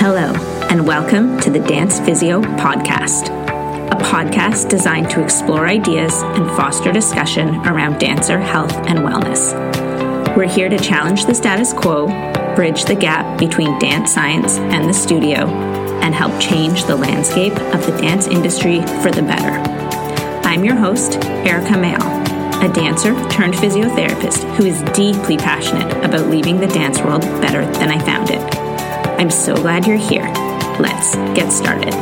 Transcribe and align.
Hello, 0.00 0.32
and 0.70 0.86
welcome 0.86 1.38
to 1.40 1.50
the 1.50 1.58
Dance 1.58 2.00
Physio 2.00 2.40
Podcast, 2.40 3.28
a 3.90 3.96
podcast 3.96 4.70
designed 4.70 5.10
to 5.10 5.22
explore 5.22 5.66
ideas 5.66 6.14
and 6.22 6.46
foster 6.56 6.90
discussion 6.90 7.54
around 7.66 7.98
dancer 7.98 8.38
health 8.38 8.72
and 8.88 9.00
wellness. 9.00 9.54
We're 10.34 10.48
here 10.48 10.70
to 10.70 10.78
challenge 10.78 11.26
the 11.26 11.34
status 11.34 11.74
quo, 11.74 12.06
bridge 12.56 12.86
the 12.86 12.94
gap 12.94 13.38
between 13.38 13.78
dance 13.78 14.14
science 14.14 14.56
and 14.56 14.88
the 14.88 14.94
studio, 14.94 15.46
and 16.00 16.14
help 16.14 16.40
change 16.40 16.84
the 16.84 16.96
landscape 16.96 17.52
of 17.52 17.84
the 17.84 17.98
dance 18.00 18.26
industry 18.26 18.80
for 19.02 19.10
the 19.10 19.20
better. 19.20 19.52
I'm 20.48 20.64
your 20.64 20.76
host, 20.76 21.18
Erika 21.44 21.74
Mayall, 21.74 22.64
a 22.66 22.72
dancer 22.72 23.12
turned 23.28 23.52
physiotherapist 23.52 24.44
who 24.56 24.64
is 24.64 24.80
deeply 24.94 25.36
passionate 25.36 25.92
about 26.02 26.28
leaving 26.28 26.58
the 26.58 26.68
dance 26.68 27.02
world 27.02 27.20
better 27.42 27.66
than 27.72 27.90
I 27.90 27.98
found 28.02 28.30
it. 28.30 28.69
I'm 29.20 29.30
so 29.30 29.54
glad 29.54 29.86
you're 29.86 29.98
here. 29.98 30.26
Let's 30.78 31.14
get 31.38 31.52
started. 31.52 31.92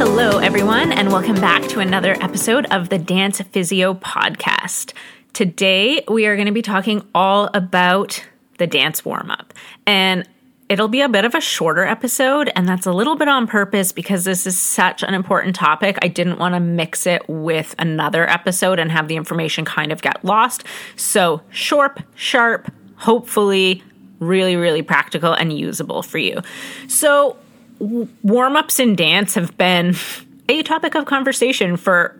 Hello, 0.00 0.38
everyone, 0.38 0.90
and 0.90 1.12
welcome 1.12 1.36
back 1.36 1.68
to 1.68 1.78
another 1.78 2.16
episode 2.20 2.66
of 2.72 2.88
the 2.88 2.98
Dance 2.98 3.40
Physio 3.40 3.94
Podcast. 3.94 4.92
Today, 5.34 6.02
we 6.08 6.26
are 6.26 6.34
going 6.34 6.46
to 6.46 6.52
be 6.52 6.62
talking 6.62 7.06
all 7.14 7.48
about 7.54 8.26
the 8.56 8.66
dance 8.66 9.04
warm 9.04 9.30
up. 9.30 9.54
And 9.86 10.28
it'll 10.68 10.88
be 10.88 11.00
a 11.00 11.08
bit 11.08 11.24
of 11.24 11.36
a 11.36 11.40
shorter 11.40 11.84
episode, 11.84 12.50
and 12.56 12.68
that's 12.68 12.86
a 12.86 12.92
little 12.92 13.14
bit 13.14 13.28
on 13.28 13.46
purpose 13.46 13.92
because 13.92 14.24
this 14.24 14.48
is 14.48 14.58
such 14.58 15.04
an 15.04 15.14
important 15.14 15.54
topic. 15.54 15.96
I 16.02 16.08
didn't 16.08 16.40
want 16.40 16.56
to 16.56 16.60
mix 16.60 17.06
it 17.06 17.22
with 17.28 17.76
another 17.78 18.28
episode 18.28 18.80
and 18.80 18.90
have 18.90 19.06
the 19.06 19.14
information 19.14 19.64
kind 19.64 19.92
of 19.92 20.02
get 20.02 20.24
lost. 20.24 20.64
So, 20.96 21.40
short, 21.50 22.02
sharp, 22.16 22.68
hopefully 22.96 23.84
really, 24.20 24.56
really 24.56 24.82
practical 24.82 25.32
and 25.32 25.56
usable 25.56 26.02
for 26.02 26.18
you. 26.18 26.40
So, 26.88 27.36
warm 27.80 28.56
ups 28.56 28.80
in 28.80 28.96
dance 28.96 29.34
have 29.34 29.56
been 29.56 29.94
a 30.48 30.62
topic 30.62 30.94
of 30.94 31.06
conversation 31.06 31.76
for 31.76 32.16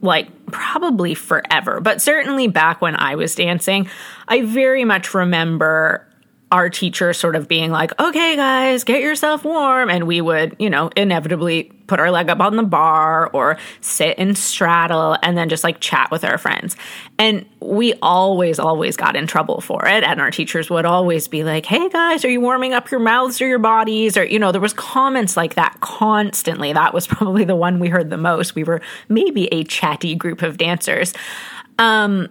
like 0.00 0.28
probably 0.46 1.14
forever, 1.14 1.80
but 1.80 2.02
certainly 2.02 2.48
back 2.48 2.80
when 2.80 2.96
I 2.96 3.14
was 3.14 3.34
dancing, 3.34 3.88
I 4.26 4.42
very 4.42 4.84
much 4.84 5.14
remember 5.14 6.06
our 6.52 6.68
teacher 6.68 7.14
sort 7.14 7.34
of 7.34 7.48
being 7.48 7.70
like, 7.70 7.98
okay, 7.98 8.36
guys, 8.36 8.84
get 8.84 9.00
yourself 9.00 9.42
warm. 9.42 9.88
And 9.88 10.06
we 10.06 10.20
would, 10.20 10.54
you 10.58 10.68
know, 10.68 10.90
inevitably 10.94 11.72
put 11.86 11.98
our 11.98 12.10
leg 12.10 12.28
up 12.28 12.40
on 12.40 12.56
the 12.56 12.62
bar 12.62 13.30
or 13.32 13.56
sit 13.80 14.14
and 14.18 14.36
straddle 14.36 15.16
and 15.22 15.36
then 15.36 15.48
just 15.48 15.64
like 15.64 15.80
chat 15.80 16.10
with 16.10 16.24
our 16.24 16.36
friends. 16.36 16.76
And 17.18 17.46
we 17.60 17.94
always, 18.02 18.58
always 18.58 18.98
got 18.98 19.16
in 19.16 19.26
trouble 19.26 19.62
for 19.62 19.86
it. 19.88 20.04
And 20.04 20.20
our 20.20 20.30
teachers 20.30 20.68
would 20.68 20.84
always 20.84 21.26
be 21.26 21.42
like, 21.42 21.64
hey, 21.64 21.88
guys, 21.88 22.22
are 22.22 22.30
you 22.30 22.42
warming 22.42 22.74
up 22.74 22.90
your 22.90 23.00
mouths 23.00 23.40
or 23.40 23.46
your 23.46 23.58
bodies? 23.58 24.18
Or, 24.18 24.24
you 24.24 24.38
know, 24.38 24.52
there 24.52 24.60
was 24.60 24.74
comments 24.74 25.38
like 25.38 25.54
that 25.54 25.78
constantly. 25.80 26.74
That 26.74 26.92
was 26.92 27.06
probably 27.06 27.44
the 27.44 27.56
one 27.56 27.78
we 27.78 27.88
heard 27.88 28.10
the 28.10 28.18
most. 28.18 28.54
We 28.54 28.64
were 28.64 28.82
maybe 29.08 29.46
a 29.54 29.64
chatty 29.64 30.14
group 30.14 30.42
of 30.42 30.58
dancers. 30.58 31.14
Um, 31.78 32.28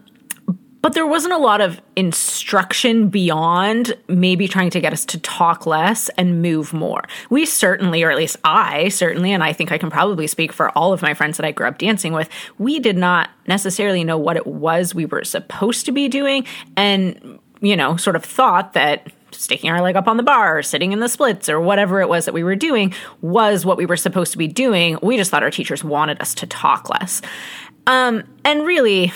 but 0.82 0.94
there 0.94 1.06
wasn't 1.06 1.34
a 1.34 1.38
lot 1.38 1.62
of 1.62 1.82
instruction 1.96 3.10
beyond 3.10 3.94
maybe 4.08 4.48
trying 4.48 4.70
to 4.72 4.80
get 4.80 4.94
us 4.94 5.06
to 5.06 5.20
talk 5.20 5.66
less 5.66 6.10
and 6.18 6.42
move 6.42 6.74
more. 6.74 7.04
We 7.30 7.46
certainly, 7.46 8.04
or 8.04 8.12
at 8.12 8.18
least 8.18 8.38
I 8.44 8.90
certainly, 8.90 9.32
and 9.32 9.44
I 9.44 9.54
think 9.54 9.72
I 9.72 9.78
can 9.78 9.90
probably 9.90 10.28
speak 10.28 10.52
for 10.52 10.76
all 10.78 10.94
of 10.94 11.02
my 11.02 11.14
friends 11.14 11.38
that 11.38 11.46
I 11.46 11.52
grew 11.52 11.68
up 11.68 11.78
dancing 11.78 12.14
with, 12.14 12.30
we 12.58 12.80
did 12.80 12.98
not 12.98 13.30
necessarily 13.48 14.04
know 14.04 14.18
what 14.18 14.38
it 14.38 14.48
was 14.48 14.96
we 14.96 15.06
were 15.06 15.24
supposed 15.24 15.86
to 15.86 15.92
be 15.92 16.08
doing 16.08 16.46
and, 16.76 17.40
you 17.62 17.76
know, 17.76 17.96
sort 17.98 18.16
of 18.16 18.26
thought 18.26 18.74
that 18.74 19.12
sticking 19.34 19.70
our 19.70 19.82
leg 19.82 19.96
up 19.96 20.08
on 20.08 20.18
the 20.18 20.24
bar 20.24 20.58
or 20.58 20.64
sitting 20.64 20.92
in 20.92 21.00
the 21.00 21.08
splits 21.08 21.48
or 21.48 21.59
whatever 21.59 22.02
it 22.02 22.09
was 22.09 22.26
that 22.26 22.34
we 22.34 22.44
were 22.44 22.56
doing 22.56 22.94
was 23.22 23.66
what 23.66 23.78
we 23.78 23.86
were 23.86 23.98
supposed 23.98 24.32
to 24.32 24.38
be 24.38 24.48
doing. 24.48 24.98
We 25.02 25.18
just 25.18 25.32
thought 25.32 25.44
our 25.44 25.52
teachers 25.52 25.84
wanted 25.84 26.22
us 26.22 26.36
to 26.36 26.48
talk 26.48 26.90
less. 26.90 27.22
Um, 27.88 28.24
and 28.44 28.66
really, 28.66 29.13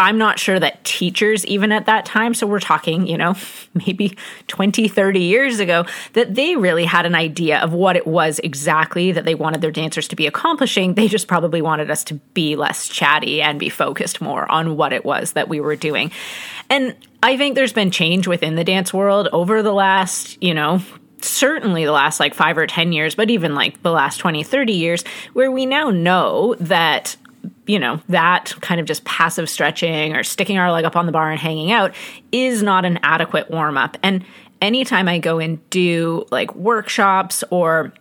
I'm 0.00 0.16
not 0.16 0.38
sure 0.38 0.58
that 0.58 0.82
teachers, 0.82 1.44
even 1.44 1.72
at 1.72 1.84
that 1.84 2.06
time, 2.06 2.32
so 2.32 2.46
we're 2.46 2.58
talking, 2.58 3.06
you 3.06 3.18
know, 3.18 3.36
maybe 3.74 4.16
20, 4.48 4.88
30 4.88 5.20
years 5.20 5.60
ago, 5.60 5.84
that 6.14 6.34
they 6.34 6.56
really 6.56 6.86
had 6.86 7.04
an 7.04 7.14
idea 7.14 7.60
of 7.60 7.74
what 7.74 7.96
it 7.96 8.06
was 8.06 8.38
exactly 8.38 9.12
that 9.12 9.26
they 9.26 9.34
wanted 9.34 9.60
their 9.60 9.70
dancers 9.70 10.08
to 10.08 10.16
be 10.16 10.26
accomplishing. 10.26 10.94
They 10.94 11.06
just 11.06 11.28
probably 11.28 11.60
wanted 11.60 11.90
us 11.90 12.02
to 12.04 12.14
be 12.32 12.56
less 12.56 12.88
chatty 12.88 13.42
and 13.42 13.60
be 13.60 13.68
focused 13.68 14.22
more 14.22 14.50
on 14.50 14.76
what 14.78 14.94
it 14.94 15.04
was 15.04 15.32
that 15.32 15.48
we 15.48 15.60
were 15.60 15.76
doing. 15.76 16.10
And 16.70 16.96
I 17.22 17.36
think 17.36 17.54
there's 17.54 17.74
been 17.74 17.90
change 17.90 18.26
within 18.26 18.54
the 18.54 18.64
dance 18.64 18.94
world 18.94 19.28
over 19.32 19.62
the 19.62 19.74
last, 19.74 20.42
you 20.42 20.54
know, 20.54 20.80
certainly 21.20 21.84
the 21.84 21.92
last 21.92 22.18
like 22.18 22.32
five 22.32 22.56
or 22.56 22.66
10 22.66 22.92
years, 22.92 23.14
but 23.14 23.28
even 23.28 23.54
like 23.54 23.82
the 23.82 23.90
last 23.90 24.16
20, 24.16 24.42
30 24.42 24.72
years, 24.72 25.04
where 25.34 25.50
we 25.50 25.66
now 25.66 25.90
know 25.90 26.54
that 26.58 27.16
you 27.70 27.78
know, 27.78 28.00
that 28.08 28.52
kind 28.60 28.80
of 28.80 28.86
just 28.86 29.04
passive 29.04 29.48
stretching 29.48 30.16
or 30.16 30.24
sticking 30.24 30.58
our 30.58 30.72
leg 30.72 30.84
up 30.84 30.96
on 30.96 31.06
the 31.06 31.12
bar 31.12 31.30
and 31.30 31.38
hanging 31.38 31.70
out 31.70 31.94
is 32.32 32.64
not 32.64 32.84
an 32.84 32.98
adequate 33.04 33.48
warm 33.48 33.78
up. 33.78 33.96
And 34.02 34.24
anytime 34.60 35.08
I 35.08 35.20
go 35.20 35.38
and 35.38 35.70
do 35.70 36.26
like 36.32 36.52
workshops 36.56 37.44
or 37.50 37.92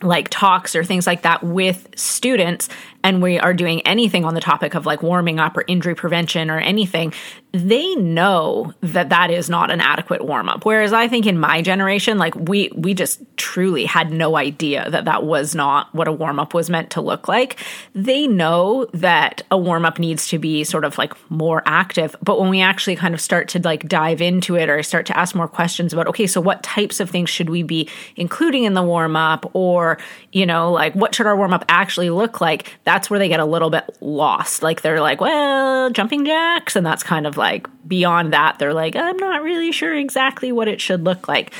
like 0.00 0.28
talks 0.28 0.76
or 0.76 0.84
things 0.84 1.04
like 1.04 1.22
that 1.22 1.42
with 1.42 1.88
students 1.96 2.68
and 3.02 3.20
we 3.20 3.40
are 3.40 3.52
doing 3.52 3.80
anything 3.84 4.24
on 4.24 4.34
the 4.34 4.40
topic 4.40 4.76
of 4.76 4.86
like 4.86 5.02
warming 5.02 5.40
up 5.40 5.56
or 5.56 5.64
injury 5.66 5.96
prevention 5.96 6.48
or 6.48 6.60
anything 6.60 7.12
they 7.52 7.94
know 7.96 8.72
that 8.80 9.08
that 9.08 9.30
is 9.30 9.48
not 9.48 9.70
an 9.70 9.80
adequate 9.80 10.24
warm 10.24 10.48
up 10.48 10.64
whereas 10.64 10.92
i 10.92 11.08
think 11.08 11.26
in 11.26 11.38
my 11.38 11.62
generation 11.62 12.18
like 12.18 12.34
we 12.34 12.70
we 12.74 12.94
just 12.94 13.20
truly 13.38 13.86
had 13.86 14.12
no 14.12 14.36
idea 14.36 14.90
that 14.90 15.06
that 15.06 15.24
was 15.24 15.54
not 15.54 15.92
what 15.94 16.06
a 16.06 16.12
warm 16.12 16.38
up 16.38 16.52
was 16.52 16.68
meant 16.68 16.90
to 16.90 17.00
look 17.00 17.28
like. 17.28 17.56
They 17.94 18.26
know 18.26 18.86
that 18.92 19.42
a 19.50 19.56
warm 19.56 19.86
up 19.86 19.98
needs 19.98 20.28
to 20.28 20.38
be 20.38 20.64
sort 20.64 20.84
of 20.84 20.98
like 20.98 21.14
more 21.30 21.62
active. 21.64 22.14
But 22.22 22.38
when 22.38 22.50
we 22.50 22.60
actually 22.60 22.96
kind 22.96 23.14
of 23.14 23.20
start 23.22 23.48
to 23.48 23.60
like 23.60 23.88
dive 23.88 24.20
into 24.20 24.56
it 24.56 24.68
or 24.68 24.82
start 24.82 25.06
to 25.06 25.16
ask 25.16 25.34
more 25.34 25.48
questions 25.48 25.94
about 25.94 26.08
okay 26.08 26.26
so 26.26 26.42
what 26.42 26.62
types 26.62 27.00
of 27.00 27.08
things 27.08 27.30
should 27.30 27.48
we 27.48 27.62
be 27.62 27.88
including 28.16 28.64
in 28.64 28.74
the 28.74 28.82
warm 28.82 29.16
up 29.16 29.50
or 29.54 29.98
you 30.32 30.44
know 30.44 30.70
like 30.70 30.94
what 30.94 31.14
should 31.14 31.26
our 31.26 31.36
warm 31.36 31.54
up 31.54 31.64
actually 31.70 32.10
look 32.10 32.42
like? 32.42 32.78
That's 32.84 33.08
where 33.08 33.18
they 33.18 33.28
get 33.28 33.40
a 33.40 33.46
little 33.46 33.70
bit 33.70 33.84
lost. 34.02 34.62
Like 34.62 34.82
they're 34.82 35.00
like 35.00 35.22
well 35.22 35.88
jumping 35.90 36.26
jacks? 36.26 36.76
And 36.76 36.84
that's 36.84 37.02
kind 37.02 37.26
of 37.26 37.37
like 37.38 37.66
beyond 37.88 38.32
that, 38.32 38.58
they're 38.58 38.74
like, 38.74 38.96
I'm 38.96 39.16
not 39.16 39.42
really 39.42 39.72
sure 39.72 39.94
exactly 39.94 40.52
what 40.52 40.68
it 40.68 40.80
should 40.80 41.04
look 41.04 41.28
like. 41.28 41.52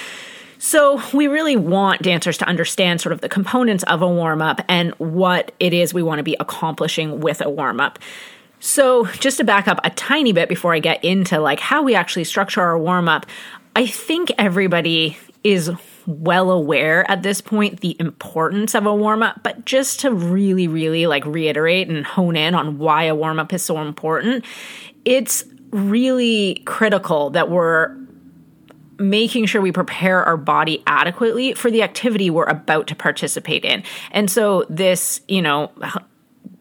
So, 0.60 1.00
we 1.14 1.28
really 1.28 1.54
want 1.54 2.02
dancers 2.02 2.36
to 2.38 2.44
understand 2.44 3.00
sort 3.00 3.12
of 3.12 3.20
the 3.20 3.28
components 3.28 3.84
of 3.84 4.02
a 4.02 4.08
warm 4.08 4.42
up 4.42 4.60
and 4.68 4.90
what 4.94 5.52
it 5.60 5.72
is 5.72 5.94
we 5.94 6.02
want 6.02 6.18
to 6.18 6.24
be 6.24 6.36
accomplishing 6.40 7.20
with 7.20 7.40
a 7.40 7.48
warm 7.48 7.78
up. 7.78 8.00
So, 8.58 9.06
just 9.06 9.38
to 9.38 9.44
back 9.44 9.68
up 9.68 9.78
a 9.84 9.90
tiny 9.90 10.32
bit 10.32 10.48
before 10.48 10.74
I 10.74 10.80
get 10.80 11.02
into 11.04 11.38
like 11.38 11.60
how 11.60 11.84
we 11.84 11.94
actually 11.94 12.24
structure 12.24 12.60
our 12.60 12.76
warm 12.76 13.08
up, 13.08 13.24
I 13.76 13.86
think 13.86 14.32
everybody 14.36 15.16
is 15.44 15.70
well 16.06 16.50
aware 16.50 17.08
at 17.10 17.22
this 17.22 17.40
point 17.40 17.80
the 17.80 17.96
importance 18.00 18.74
of 18.74 18.86
a 18.86 18.94
warm 18.94 19.22
up, 19.22 19.40
but 19.42 19.64
just 19.64 20.00
to 20.00 20.10
really, 20.10 20.66
really 20.66 21.06
like 21.06 21.24
reiterate 21.26 21.88
and 21.88 22.04
hone 22.04 22.34
in 22.34 22.54
on 22.54 22.78
why 22.78 23.04
a 23.04 23.14
warm 23.14 23.38
up 23.38 23.52
is 23.52 23.62
so 23.62 23.78
important, 23.78 24.44
it's 25.04 25.44
really 25.70 26.62
critical 26.66 27.30
that 27.30 27.50
we're 27.50 27.96
making 28.98 29.46
sure 29.46 29.60
we 29.60 29.72
prepare 29.72 30.24
our 30.24 30.36
body 30.36 30.82
adequately 30.86 31.54
for 31.54 31.70
the 31.70 31.82
activity 31.82 32.30
we're 32.30 32.44
about 32.44 32.88
to 32.88 32.96
participate 32.96 33.64
in. 33.64 33.82
And 34.10 34.30
so 34.30 34.66
this, 34.68 35.20
you 35.28 35.40
know, 35.40 35.70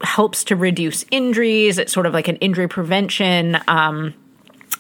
helps 0.01 0.44
to 0.46 0.56
reduce 0.56 1.03
injuries. 1.09 1.78
It's 1.78 1.91
sort 1.91 2.06
of 2.06 2.13
like 2.13 2.28
an 2.28 2.35
injury 2.38 2.67
prevention 2.67 3.57
um, 3.67 4.13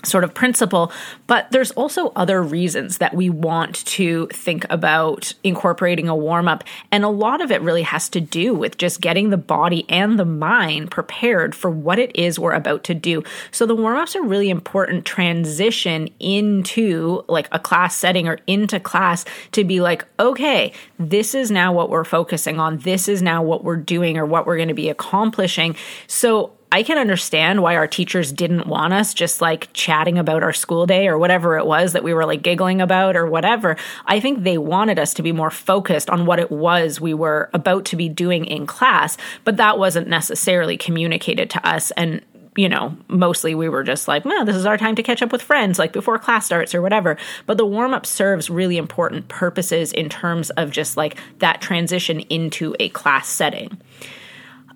sort 0.07 0.23
of 0.23 0.33
principle, 0.33 0.91
but 1.27 1.51
there's 1.51 1.71
also 1.71 2.11
other 2.15 2.41
reasons 2.41 2.97
that 2.97 3.13
we 3.13 3.29
want 3.29 3.85
to 3.85 4.27
think 4.27 4.65
about 4.69 5.33
incorporating 5.43 6.07
a 6.07 6.15
warm 6.15 6.47
up. 6.47 6.63
And 6.91 7.03
a 7.03 7.09
lot 7.09 7.41
of 7.41 7.51
it 7.51 7.61
really 7.61 7.83
has 7.83 8.09
to 8.09 8.21
do 8.21 8.53
with 8.53 8.77
just 8.77 9.01
getting 9.01 9.29
the 9.29 9.37
body 9.37 9.85
and 9.89 10.17
the 10.17 10.25
mind 10.25 10.91
prepared 10.91 11.53
for 11.53 11.69
what 11.69 11.99
it 11.99 12.15
is 12.15 12.39
we're 12.39 12.53
about 12.53 12.83
to 12.85 12.93
do. 12.93 13.23
So 13.51 13.65
the 13.65 13.75
warm 13.75 13.97
ups 13.97 14.15
are 14.15 14.23
really 14.23 14.49
important 14.49 15.05
transition 15.05 16.09
into 16.19 17.23
like 17.27 17.47
a 17.51 17.59
class 17.59 17.95
setting 17.95 18.27
or 18.27 18.39
into 18.47 18.79
class 18.79 19.25
to 19.51 19.63
be 19.63 19.81
like, 19.81 20.05
okay, 20.19 20.73
this 20.99 21.35
is 21.35 21.51
now 21.51 21.73
what 21.73 21.89
we're 21.89 22.03
focusing 22.03 22.59
on. 22.59 22.77
This 22.79 23.07
is 23.07 23.21
now 23.21 23.43
what 23.43 23.63
we're 23.63 23.75
doing 23.75 24.17
or 24.17 24.25
what 24.25 24.45
we're 24.45 24.57
going 24.57 24.67
to 24.67 24.73
be 24.73 24.89
accomplishing. 24.89 25.75
So 26.07 26.56
I 26.77 26.83
can 26.83 26.99
understand 26.99 27.63
why 27.63 27.75
our 27.75 27.87
teachers 27.87 28.31
didn't 28.31 28.67
want 28.67 28.93
us 28.93 29.15
just 29.15 29.41
like 29.41 29.73
chatting 29.73 30.19
about 30.19 30.43
our 30.43 30.53
school 30.53 30.85
day 30.85 31.07
or 31.07 31.17
whatever 31.17 31.57
it 31.57 31.65
was 31.65 31.93
that 31.93 32.03
we 32.03 32.13
were 32.13 32.23
like 32.23 32.43
giggling 32.43 32.81
about 32.81 33.15
or 33.15 33.25
whatever. 33.25 33.77
I 34.05 34.19
think 34.19 34.43
they 34.43 34.59
wanted 34.59 34.99
us 34.99 35.15
to 35.15 35.23
be 35.23 35.31
more 35.31 35.49
focused 35.49 36.07
on 36.07 36.27
what 36.27 36.37
it 36.37 36.51
was 36.51 37.01
we 37.01 37.15
were 37.15 37.49
about 37.51 37.85
to 37.85 37.95
be 37.95 38.09
doing 38.09 38.45
in 38.45 38.67
class, 38.67 39.17
but 39.43 39.57
that 39.57 39.79
wasn't 39.79 40.07
necessarily 40.07 40.77
communicated 40.77 41.49
to 41.49 41.67
us. 41.67 41.89
And 41.97 42.21
you 42.55 42.69
know, 42.69 42.95
mostly 43.07 43.55
we 43.55 43.69
were 43.69 43.83
just 43.83 44.07
like, 44.07 44.23
well, 44.23 44.45
this 44.45 44.55
is 44.55 44.67
our 44.67 44.77
time 44.77 44.93
to 44.97 45.03
catch 45.03 45.23
up 45.23 45.31
with 45.31 45.41
friends, 45.41 45.79
like 45.79 45.93
before 45.93 46.19
class 46.19 46.45
starts 46.45 46.75
or 46.75 46.83
whatever. 46.83 47.17
But 47.47 47.57
the 47.57 47.65
warm 47.65 47.95
up 47.95 48.05
serves 48.05 48.51
really 48.51 48.77
important 48.77 49.29
purposes 49.29 49.91
in 49.93 50.09
terms 50.09 50.51
of 50.51 50.69
just 50.69 50.95
like 50.95 51.17
that 51.39 51.59
transition 51.59 52.19
into 52.19 52.75
a 52.79 52.89
class 52.89 53.27
setting. 53.27 53.79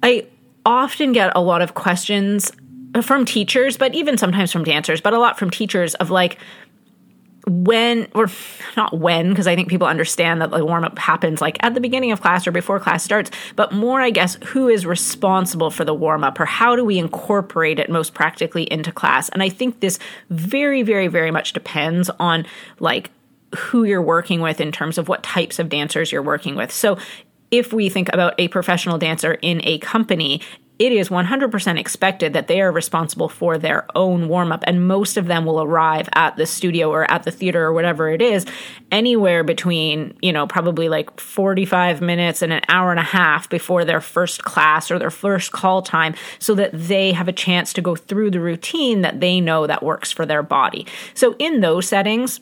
I 0.01 0.25
often 0.66 1.12
get 1.12 1.31
a 1.36 1.42
lot 1.42 1.62
of 1.62 1.74
questions 1.74 2.52
from 3.02 3.25
teachers, 3.25 3.78
but 3.78 3.94
even 3.96 4.18
sometimes 4.18 4.52
from 4.52 4.63
dancers, 4.63 5.02
but 5.02 5.13
a 5.13 5.19
lot 5.19 5.40
from 5.40 5.50
teachers 5.50 5.96
of 5.96 6.10
like, 6.10 6.38
when 7.48 8.08
or 8.13 8.28
not 8.78 8.98
when 9.00 9.30
because 9.30 9.48
i 9.48 9.56
think 9.56 9.68
people 9.68 9.88
understand 9.88 10.42
that 10.42 10.52
the 10.52 10.63
warm 10.63 10.84
up 10.84 10.98
happens 11.00 11.42
like 11.42 11.58
at 11.63 11.74
the 11.74 11.81
beginning 11.81 12.12
of 12.12 12.22
class 12.22 12.46
or 12.46 12.52
before 12.52 12.80
class 12.80 13.04
starts 13.04 13.31
but 13.56 13.72
more 13.72 14.00
i 14.00 14.12
guess 14.12 14.38
who 14.46 14.69
is 14.69 14.86
responsible 14.86 15.72
for 15.72 15.84
the 15.84 15.94
warm 15.94 16.24
up 16.24 16.40
or 16.40 16.46
how 16.46 16.75
do 16.75 16.86
we 16.86 17.00
incorporate 17.00 17.80
it 17.80 17.90
most 17.90 18.13
practically 18.13 18.72
into 18.72 18.92
class? 18.92 19.28
And 19.30 19.42
i 19.42 19.50
think 19.50 19.80
this 19.80 19.98
very 20.30 20.84
very 20.84 21.08
very 21.08 21.31
much 21.31 21.54
depends 21.54 22.12
on 22.19 22.46
like 22.80 23.10
who 23.58 23.84
you're 23.84 24.02
working 24.02 24.42
with 24.42 24.62
in 24.62 24.72
terms 24.72 24.98
of 24.98 25.08
what 25.08 25.24
types 25.24 25.60
of 25.60 25.69
dancers 25.69 26.12
you're 26.12 26.22
working 26.22 26.56
with. 26.56 26.72
So 26.72 26.98
if 27.51 27.74
we 27.74 27.89
think 27.89 28.09
about 28.13 28.33
a 28.38 28.48
professional 28.48 28.98
dancer 28.98 29.33
in 29.33 29.62
a 29.63 29.77
company, 29.80 30.42
it 30.81 30.92
is 30.92 31.09
100% 31.09 31.77
expected 31.77 32.33
that 32.33 32.48
they 32.48 32.59
are 32.59 32.71
responsible 32.71 33.30
for 33.30 33.59
their 33.59 33.86
own 33.94 34.27
warm 34.27 34.51
up. 34.51 34.63
And 34.65 34.88
most 34.88 35.15
of 35.15 35.27
them 35.27 35.45
will 35.45 35.62
arrive 35.62 36.09
at 36.13 36.38
the 36.38 36.48
studio 36.48 36.89
or 36.89 37.09
at 37.12 37.21
the 37.21 37.30
theater 37.30 37.63
or 37.63 37.71
whatever 37.71 38.09
it 38.09 38.19
is 38.19 38.48
anywhere 38.92 39.44
between, 39.44 40.18
you 40.24 40.33
know, 40.33 40.48
probably 40.48 40.89
like 40.89 41.19
45 41.19 42.01
minutes 42.01 42.42
and 42.42 42.51
an 42.51 42.63
hour 42.68 42.89
and 42.89 43.00
a 43.00 43.03
half 43.03 43.48
before 43.48 43.86
their 43.86 44.01
first 44.01 44.44
class 44.44 44.89
or 44.89 44.98
their 44.98 45.12
first 45.12 45.51
call 45.51 45.83
time 45.83 46.15
so 46.39 46.56
that 46.56 46.71
they 46.74 47.12
have 47.12 47.27
a 47.27 47.33
chance 47.33 47.74
to 47.74 47.81
go 47.83 47.95
through 47.95 48.31
the 48.31 48.39
routine 48.39 49.01
that 49.01 49.19
they 49.19 49.39
know 49.39 49.68
that 49.68 49.83
works 49.83 50.12
for 50.12 50.25
their 50.25 50.42
body. 50.42 50.88
So 51.13 51.36
in 51.38 51.62
those 51.62 51.88
settings, 51.88 52.39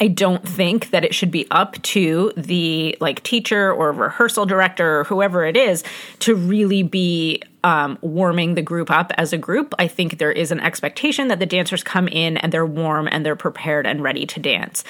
I 0.00 0.08
don't 0.08 0.46
think 0.46 0.90
that 0.90 1.04
it 1.04 1.14
should 1.14 1.30
be 1.30 1.46
up 1.50 1.80
to 1.82 2.32
the 2.36 2.96
like 3.00 3.22
teacher 3.22 3.72
or 3.72 3.92
rehearsal 3.92 4.46
director 4.46 5.00
or 5.00 5.04
whoever 5.04 5.44
it 5.44 5.56
is 5.56 5.84
to 6.20 6.34
really 6.34 6.82
be 6.82 7.42
um, 7.64 7.98
warming 8.00 8.54
the 8.54 8.62
group 8.62 8.90
up 8.90 9.12
as 9.16 9.32
a 9.32 9.38
group. 9.38 9.74
I 9.78 9.86
think 9.86 10.18
there 10.18 10.32
is 10.32 10.50
an 10.50 10.60
expectation 10.60 11.28
that 11.28 11.38
the 11.38 11.46
dancers 11.46 11.82
come 11.82 12.08
in 12.08 12.36
and 12.36 12.52
they're 12.52 12.66
warm 12.66 13.08
and 13.10 13.24
they're 13.24 13.36
prepared 13.36 13.86
and 13.86 14.02
ready 14.02 14.26
to 14.26 14.40
dance 14.40 14.82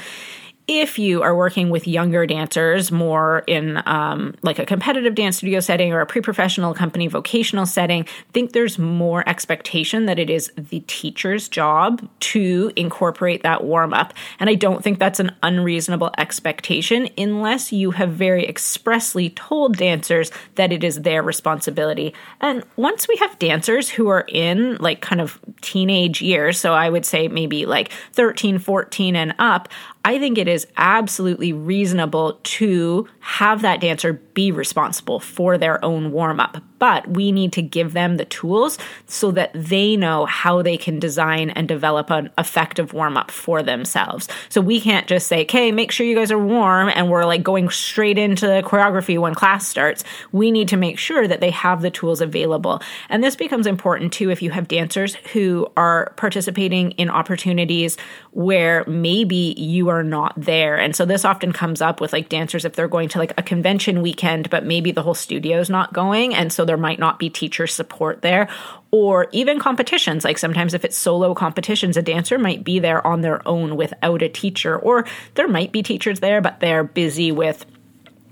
if 0.69 0.99
you 0.99 1.23
are 1.23 1.35
working 1.35 1.71
with 1.71 1.89
younger 1.89 2.25
dancers 2.25 2.93
more 2.93 3.43
in 3.47 3.83
um, 3.87 4.35
like 4.43 4.59
a 4.59 4.67
competitive 4.67 5.15
dance 5.15 5.39
studio 5.39 5.59
setting 5.59 5.93
or 5.93 6.01
a 6.01 6.07
pre-professional 6.07 6.73
company 6.73 7.09
vocational 7.09 7.67
setting 7.67 8.07
think 8.33 8.53
there's 8.53 8.79
more 8.79 9.29
expectation 9.29 10.07
that 10.07 10.19
it 10.19 10.31
is 10.31 10.53
the 10.57 10.81
teacher's 10.87 11.49
job 11.49 12.09
to 12.21 12.73
incorporate 12.77 13.43
that 13.43 13.65
warm 13.65 13.93
up. 13.93 14.15
And 14.39 14.49
i 14.49 14.55
don't 14.55 14.83
think 14.85 14.99
that's 14.99 15.21
an 15.21 15.35
unreasonable 15.43 16.11
expectation 16.19 17.09
unless 17.19 17.73
you 17.73 17.91
have 17.91 18.11
very 18.11 18.47
expressly 18.47 19.31
told 19.31 19.77
dancers 19.77 20.31
that 20.55 20.73
it 20.73 20.85
is 20.85 21.03
their 21.03 21.23
responsibility. 21.23 22.15
And 22.41 22.65
once 22.77 23.09
we 23.09 23.17
have 23.17 23.39
dancers 23.39 23.89
who 23.89 24.09
are 24.09 24.25
in 24.29 24.77
like 24.77 25.01
kind 25.01 25.21
of 25.21 25.41
teenage 25.61 26.23
years 26.23 26.59
so 26.59 26.73
i 26.73 26.89
would 26.89 27.05
say 27.05 27.29
maybe 27.29 27.67
like 27.67 27.91
13 28.13 28.59
14 28.59 29.17
and 29.17 29.35
up 29.39 29.69
I 30.05 30.19
think 30.19 30.39
it 30.39 30.49
is 30.63 30.67
absolutely 30.77 31.53
reasonable 31.53 32.39
to 32.45 33.09
have 33.23 33.63
that 33.63 33.81
dancer 33.81 34.15
be 34.35 34.51
responsible 34.51 35.21
for 35.21 35.57
their 35.57 35.83
own 35.85 36.11
warm 36.11 36.41
up, 36.41 36.61
but 36.81 37.07
we 37.09 37.31
need 37.31 37.53
to 37.53 37.63
give 37.63 37.93
them 37.93 38.17
the 38.17 38.25
tools 38.25 38.79
so 39.07 39.31
that 39.31 39.53
they 39.55 39.97
know 39.97 40.27
how 40.27 40.61
they 40.61 40.77
can 40.77 40.99
design 40.99 41.51
and 41.51 41.69
develop 41.69 42.11
an 42.11 42.31
effective 42.37 42.93
warm 42.93 43.17
up 43.17 43.31
for 43.31 43.63
themselves. 43.63 44.27
So 44.49 44.61
we 44.61 44.81
can't 44.81 45.07
just 45.07 45.29
say, 45.29 45.43
okay, 45.43 45.71
make 45.71 45.93
sure 45.93 46.05
you 46.05 46.17
guys 46.17 46.33
are 46.33 46.39
warm 46.39 46.89
and 46.89 47.09
we're 47.09 47.25
like 47.25 47.45
going 47.45 47.71
straight 47.71 48.19
into 48.19 48.49
the 48.49 48.61
choreography 48.65 49.17
when 49.21 49.37
class 49.37 49.69
starts. 49.69 50.03
We 50.33 50.51
need 50.51 50.67
to 50.69 50.77
make 50.77 50.99
sure 50.99 51.29
that 51.29 51.41
they 51.41 51.51
have 51.51 51.81
the 51.81 51.93
tools 51.93 52.21
available. 52.21 52.83
And 53.09 53.23
this 53.23 53.37
becomes 53.37 53.69
important 53.69 54.13
too 54.13 54.31
if 54.31 54.43
you 54.43 54.51
have 54.51 54.67
dancers 54.67 55.15
who 55.33 55.71
are 55.77 56.13
participating 56.17 56.91
in 56.93 57.09
opportunities 57.09 57.97
where 58.33 58.85
maybe 58.87 59.55
you 59.57 59.91
are 59.91 60.03
not 60.03 60.35
there. 60.37 60.77
And 60.77 60.97
so 60.97 61.05
this 61.05 61.25
often 61.25 61.53
comes 61.53 61.81
up 61.81 62.01
with 62.01 62.13
like 62.13 62.29
dancers 62.29 62.65
if 62.65 62.73
they're 62.73 62.89
going 62.89 63.12
to 63.13 63.19
like 63.19 63.33
a 63.39 63.43
convention 63.43 64.03
weekend, 64.03 64.51
but 64.51 64.65
maybe 64.67 64.93
the 64.93 65.03
whole 65.03 65.15
studio's 65.15 65.71
not 65.71 65.93
going. 65.93 66.35
And 66.35 66.53
so 66.53 66.65
there 66.65 66.77
might 66.77 66.99
not 66.99 67.19
be 67.19 67.31
teacher 67.31 67.67
support 67.67 68.23
there. 68.23 68.49
Or 68.91 69.29
even 69.33 69.59
competitions, 69.59 70.25
like 70.25 70.37
sometimes 70.37 70.75
if 70.75 70.85
it's 70.85 70.97
solo 70.97 71.35
competitions, 71.35 71.97
a 71.97 72.03
dancer 72.03 72.39
might 72.39 72.65
be 72.65 72.79
there 72.79 73.07
on 73.07 73.23
their 73.23 73.47
own 73.49 73.77
without 73.77 74.21
a 74.21 74.29
teacher, 74.29 74.77
or 74.77 75.07
there 75.35 75.49
might 75.49 75.73
be 75.73 75.83
teachers 75.83 76.21
there, 76.21 76.41
but 76.41 76.61
they're 76.61 76.85
busy 76.85 77.33
with 77.33 77.65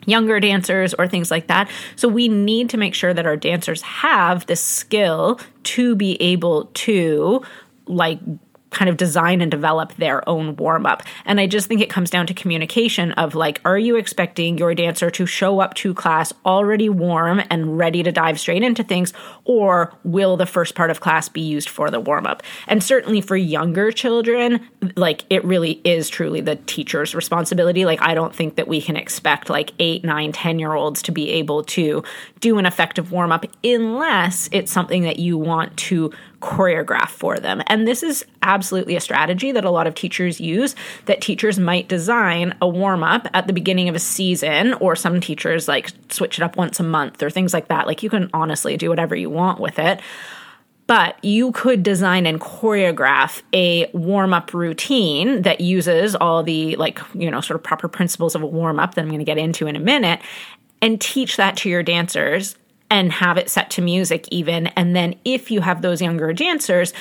younger 0.06 0.40
dancers 0.40 0.94
or 0.94 1.06
things 1.06 1.30
like 1.30 1.46
that. 1.46 1.70
So 1.96 2.08
we 2.08 2.28
need 2.28 2.70
to 2.70 2.76
make 2.76 2.94
sure 2.94 3.14
that 3.14 3.26
our 3.26 3.36
dancers 3.36 3.82
have 3.82 4.46
the 4.46 4.56
skill 4.56 5.40
to 5.64 5.94
be 5.94 6.20
able 6.20 6.66
to 6.74 7.42
like 7.86 8.20
kind 8.70 8.88
of 8.88 8.96
design 8.96 9.40
and 9.40 9.50
develop 9.50 9.94
their 9.96 10.26
own 10.28 10.56
warm 10.56 10.86
up. 10.86 11.02
And 11.24 11.40
I 11.40 11.46
just 11.46 11.66
think 11.66 11.80
it 11.80 11.90
comes 11.90 12.10
down 12.10 12.26
to 12.28 12.34
communication 12.34 13.12
of 13.12 13.34
like, 13.34 13.60
are 13.64 13.78
you 13.78 13.96
expecting 13.96 14.58
your 14.58 14.74
dancer 14.74 15.10
to 15.10 15.26
show 15.26 15.60
up 15.60 15.74
to 15.74 15.92
class 15.94 16.32
already 16.46 16.88
warm 16.88 17.42
and 17.50 17.76
ready 17.76 18.02
to 18.02 18.12
dive 18.12 18.38
straight 18.38 18.62
into 18.62 18.82
things? 18.82 19.12
Or 19.44 19.92
will 20.04 20.36
the 20.36 20.46
first 20.46 20.74
part 20.74 20.90
of 20.90 21.00
class 21.00 21.28
be 21.28 21.40
used 21.40 21.68
for 21.68 21.90
the 21.90 22.00
warm 22.00 22.26
up? 22.26 22.42
And 22.66 22.82
certainly 22.82 23.20
for 23.20 23.36
younger 23.36 23.90
children, 23.92 24.60
like 24.96 25.24
it 25.30 25.44
really 25.44 25.80
is 25.84 26.08
truly 26.08 26.40
the 26.40 26.56
teacher's 26.56 27.14
responsibility. 27.14 27.84
Like, 27.84 28.00
I 28.02 28.14
don't 28.14 28.34
think 28.34 28.56
that 28.56 28.68
we 28.68 28.80
can 28.80 28.96
expect 28.96 29.50
like 29.50 29.72
eight, 29.78 30.04
nine, 30.04 30.32
10 30.32 30.58
year 30.58 30.74
olds 30.74 31.02
to 31.02 31.12
be 31.12 31.30
able 31.30 31.64
to 31.64 32.04
do 32.40 32.58
an 32.58 32.66
effective 32.66 33.12
warm 33.12 33.32
up 33.32 33.44
unless 33.64 34.48
it's 34.52 34.70
something 34.70 35.02
that 35.02 35.18
you 35.18 35.36
want 35.36 35.76
to 35.76 36.12
choreograph 36.40 37.08
for 37.08 37.38
them. 37.38 37.62
And 37.66 37.86
this 37.86 38.02
is 38.02 38.24
absolutely 38.42 38.96
a 38.96 39.00
strategy 39.00 39.52
that 39.52 39.64
a 39.64 39.70
lot 39.70 39.86
of 39.86 39.94
teachers 39.94 40.40
use 40.40 40.74
that 41.04 41.20
teachers 41.20 41.58
might 41.58 41.88
design 41.88 42.56
a 42.60 42.68
warm 42.68 43.02
up 43.02 43.28
at 43.34 43.46
the 43.46 43.52
beginning 43.52 43.88
of 43.88 43.94
a 43.94 43.98
season, 43.98 44.74
or 44.74 44.96
some 44.96 45.20
teachers 45.20 45.68
like 45.68 45.90
switch 46.08 46.38
it 46.38 46.42
up 46.42 46.56
once 46.56 46.80
a 46.80 46.82
month 46.82 47.22
or 47.22 47.30
things 47.30 47.52
like 47.52 47.68
that. 47.68 47.86
Like 47.86 48.02
you 48.02 48.10
can 48.10 48.30
honestly 48.32 48.76
do 48.76 48.88
whatever 48.88 49.14
you 49.14 49.30
want 49.30 49.60
with 49.60 49.78
it. 49.78 50.00
But 50.86 51.24
you 51.24 51.52
could 51.52 51.84
design 51.84 52.26
and 52.26 52.40
choreograph 52.40 53.42
a 53.54 53.88
warm 53.92 54.34
up 54.34 54.52
routine 54.52 55.42
that 55.42 55.60
uses 55.60 56.16
all 56.16 56.42
the, 56.42 56.74
like, 56.74 56.98
you 57.14 57.30
know, 57.30 57.40
sort 57.40 57.54
of 57.54 57.62
proper 57.62 57.86
principles 57.86 58.34
of 58.34 58.42
a 58.42 58.46
warm 58.46 58.80
up 58.80 58.94
that 58.94 59.02
I'm 59.02 59.06
going 59.06 59.20
to 59.20 59.24
get 59.24 59.38
into 59.38 59.68
in 59.68 59.76
a 59.76 59.80
minute 59.80 60.20
and 60.82 61.00
teach 61.00 61.36
that 61.36 61.56
to 61.58 61.68
your 61.68 61.84
dancers 61.84 62.56
and 62.90 63.12
have 63.12 63.38
it 63.38 63.48
set 63.48 63.70
to 63.70 63.82
music 63.82 64.26
even. 64.30 64.66
And 64.68 64.94
then 64.94 65.14
if 65.24 65.50
you 65.50 65.60
have 65.60 65.82
those 65.82 66.02
younger 66.02 66.32
dancers, 66.32 66.92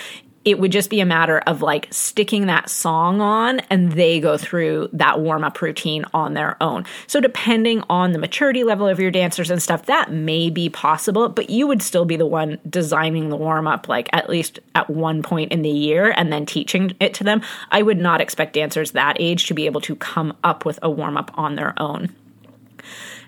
it 0.46 0.58
would 0.58 0.72
just 0.72 0.90
be 0.90 1.02
a 1.02 1.06
matter 1.06 1.40
of 1.40 1.62
like 1.62 1.88
sticking 1.92 2.46
that 2.46 2.70
song 2.70 3.20
on 3.22 3.60
and 3.70 3.92
they 3.92 4.20
go 4.20 4.38
through 4.38 4.90
that 4.94 5.20
warm 5.20 5.44
up 5.44 5.62
routine 5.62 6.06
on 6.14 6.34
their 6.34 6.56
own. 6.62 6.86
So, 7.08 7.20
depending 7.20 7.84
on 7.90 8.14
the 8.14 8.20
maturity 8.20 8.64
level 8.64 8.88
of 8.88 9.00
your 9.00 9.12
dancers 9.12 9.52
and 9.52 9.62
stuff, 9.62 9.86
that 9.86 10.12
may 10.12 10.50
be 10.50 10.70
possible, 10.70 11.30
but 11.30 11.50
you 11.50 11.68
would 11.68 11.82
still 11.82 12.06
be 12.06 12.16
the 12.16 12.26
one 12.26 12.58
designing 12.70 13.30
the 13.30 13.36
warm 13.36 13.68
up, 13.68 13.90
like 13.90 14.10
at 14.14 14.30
least 14.30 14.60
at 14.76 14.90
one 14.90 15.22
point 15.22 15.52
in 15.52 15.62
the 15.62 15.70
year 15.70 16.14
and 16.16 16.32
then 16.32 16.46
teaching 16.46 16.96
it 17.00 17.14
to 17.16 17.24
them. 17.24 17.42
I 17.70 17.82
would 17.82 18.00
not 18.00 18.22
expect 18.22 18.54
dancers 18.54 18.92
that 18.92 19.18
age 19.20 19.48
to 19.48 19.54
be 19.54 19.66
able 19.66 19.82
to 19.82 19.96
come 19.96 20.36
up 20.44 20.66
with 20.66 20.80
a 20.82 20.90
warm 20.90 21.18
up 21.18 21.32
on 21.38 21.56
their 21.56 21.74
own. 21.82 22.16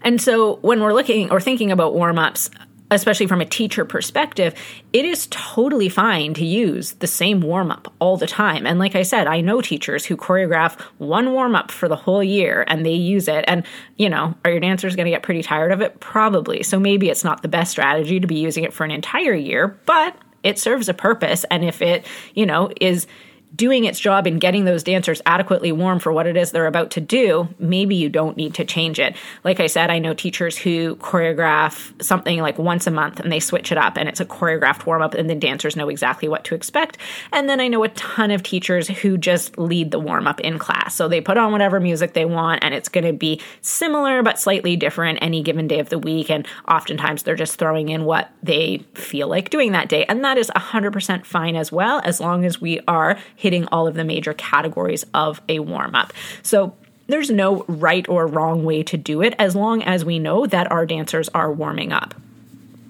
And 0.03 0.21
so 0.21 0.57
when 0.57 0.81
we're 0.81 0.93
looking 0.93 1.31
or 1.31 1.39
thinking 1.39 1.71
about 1.71 1.93
warm 1.93 2.17
ups, 2.19 2.49
especially 2.91 3.25
from 3.25 3.39
a 3.39 3.45
teacher 3.45 3.85
perspective, 3.85 4.53
it 4.91 5.05
is 5.05 5.27
totally 5.31 5.87
fine 5.87 6.33
to 6.33 6.45
use 6.45 6.91
the 6.95 7.07
same 7.07 7.39
warm 7.39 7.71
up 7.71 7.91
all 7.99 8.17
the 8.17 8.27
time. 8.27 8.67
And 8.67 8.79
like 8.79 8.95
I 8.95 9.03
said, 9.03 9.27
I 9.27 9.39
know 9.39 9.61
teachers 9.61 10.05
who 10.05 10.17
choreograph 10.17 10.79
one 10.97 11.31
warm 11.31 11.55
up 11.55 11.71
for 11.71 11.87
the 11.87 11.95
whole 11.95 12.21
year 12.21 12.65
and 12.67 12.85
they 12.85 12.93
use 12.93 13.29
it. 13.29 13.45
And, 13.47 13.65
you 13.97 14.09
know, 14.09 14.35
are 14.43 14.51
your 14.51 14.59
dancers 14.59 14.97
going 14.97 15.05
to 15.05 15.11
get 15.11 15.23
pretty 15.23 15.41
tired 15.41 15.71
of 15.71 15.79
it? 15.79 16.01
Probably. 16.01 16.63
So 16.63 16.77
maybe 16.77 17.09
it's 17.09 17.23
not 17.23 17.41
the 17.41 17.47
best 17.47 17.71
strategy 17.71 18.19
to 18.19 18.27
be 18.27 18.35
using 18.35 18.65
it 18.65 18.73
for 18.73 18.83
an 18.83 18.91
entire 18.91 19.33
year, 19.33 19.79
but 19.85 20.15
it 20.43 20.59
serves 20.59 20.89
a 20.89 20.93
purpose. 20.93 21.45
And 21.49 21.63
if 21.63 21.81
it, 21.81 22.05
you 22.35 22.45
know, 22.45 22.71
is 22.81 23.07
doing 23.55 23.83
its 23.85 23.99
job 23.99 24.27
in 24.27 24.39
getting 24.39 24.65
those 24.65 24.83
dancers 24.83 25.21
adequately 25.25 25.71
warm 25.71 25.99
for 25.99 26.11
what 26.11 26.25
it 26.25 26.37
is 26.37 26.51
they're 26.51 26.67
about 26.67 26.91
to 26.91 27.01
do, 27.01 27.47
maybe 27.59 27.95
you 27.95 28.09
don't 28.09 28.37
need 28.37 28.53
to 28.55 28.65
change 28.65 28.99
it. 28.99 29.15
Like 29.43 29.59
I 29.59 29.67
said, 29.67 29.89
I 29.89 29.99
know 29.99 30.13
teachers 30.13 30.57
who 30.57 30.95
choreograph 30.97 32.01
something 32.01 32.39
like 32.39 32.57
once 32.57 32.87
a 32.87 32.91
month 32.91 33.19
and 33.19 33.31
they 33.31 33.39
switch 33.39 33.71
it 33.71 33.77
up 33.77 33.97
and 33.97 34.07
it's 34.07 34.19
a 34.19 34.25
choreographed 34.25 34.85
warm 34.85 35.01
up 35.01 35.13
and 35.13 35.29
the 35.29 35.35
dancers 35.35 35.75
know 35.75 35.89
exactly 35.89 36.27
what 36.27 36.43
to 36.45 36.55
expect. 36.55 36.97
And 37.31 37.49
then 37.49 37.59
I 37.59 37.67
know 37.67 37.83
a 37.83 37.89
ton 37.89 38.31
of 38.31 38.43
teachers 38.43 38.87
who 38.87 39.17
just 39.17 39.57
lead 39.57 39.91
the 39.91 39.99
warm 39.99 40.27
up 40.27 40.39
in 40.39 40.57
class. 40.57 40.95
So 40.95 41.07
they 41.07 41.21
put 41.21 41.37
on 41.37 41.51
whatever 41.51 41.79
music 41.79 42.13
they 42.13 42.25
want 42.25 42.63
and 42.63 42.73
it's 42.73 42.89
going 42.89 43.05
to 43.05 43.13
be 43.13 43.41
similar 43.61 44.23
but 44.23 44.39
slightly 44.39 44.75
different 44.75 45.19
any 45.21 45.43
given 45.43 45.67
day 45.67 45.79
of 45.79 45.89
the 45.89 45.99
week. 45.99 46.29
And 46.29 46.47
oftentimes 46.67 47.23
they're 47.23 47.35
just 47.35 47.57
throwing 47.57 47.89
in 47.89 48.05
what 48.05 48.31
they 48.41 48.85
feel 48.93 49.27
like 49.27 49.49
doing 49.49 49.73
that 49.73 49.89
day. 49.89 50.05
And 50.05 50.23
that 50.23 50.37
is 50.37 50.49
100% 50.55 51.25
fine 51.25 51.55
as 51.55 51.71
well, 51.71 52.01
as 52.03 52.19
long 52.19 52.45
as 52.45 52.61
we 52.61 52.79
are 52.87 53.17
hitting 53.41 53.65
all 53.71 53.87
of 53.87 53.95
the 53.95 54.03
major 54.03 54.33
categories 54.33 55.03
of 55.15 55.41
a 55.49 55.57
warm 55.57 55.95
up. 55.95 56.13
So 56.43 56.75
there's 57.07 57.31
no 57.31 57.65
right 57.67 58.07
or 58.07 58.27
wrong 58.27 58.63
way 58.63 58.83
to 58.83 58.97
do 58.97 59.23
it 59.23 59.33
as 59.39 59.55
long 59.55 59.81
as 59.81 60.05
we 60.05 60.19
know 60.19 60.45
that 60.45 60.71
our 60.71 60.85
dancers 60.85 61.27
are 61.29 61.51
warming 61.51 61.91
up. 61.91 62.13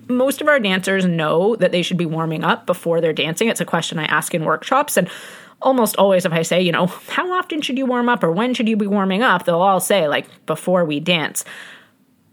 Most 0.09 0.41
of 0.41 0.49
our 0.49 0.59
dancers 0.59 1.05
know 1.05 1.55
that 1.55 1.71
they 1.71 1.81
should 1.81 1.95
be 1.95 2.05
warming 2.05 2.43
up 2.43 2.65
before 2.65 2.99
they're 2.99 3.13
dancing. 3.13 3.47
It's 3.47 3.61
a 3.61 3.65
question 3.65 3.97
I 3.97 4.03
ask 4.05 4.35
in 4.35 4.43
workshops. 4.43 4.97
And 4.97 5.09
almost 5.61 5.95
always, 5.95 6.25
if 6.25 6.33
I 6.33 6.41
say, 6.41 6.61
you 6.61 6.73
know, 6.73 6.87
how 6.87 7.31
often 7.31 7.61
should 7.61 7.77
you 7.77 7.85
warm 7.85 8.09
up 8.09 8.21
or 8.21 8.31
when 8.31 8.53
should 8.53 8.67
you 8.67 8.75
be 8.75 8.87
warming 8.87 9.23
up, 9.23 9.45
they'll 9.45 9.61
all 9.61 9.79
say, 9.79 10.09
like, 10.09 10.27
before 10.45 10.83
we 10.83 10.99
dance, 10.99 11.45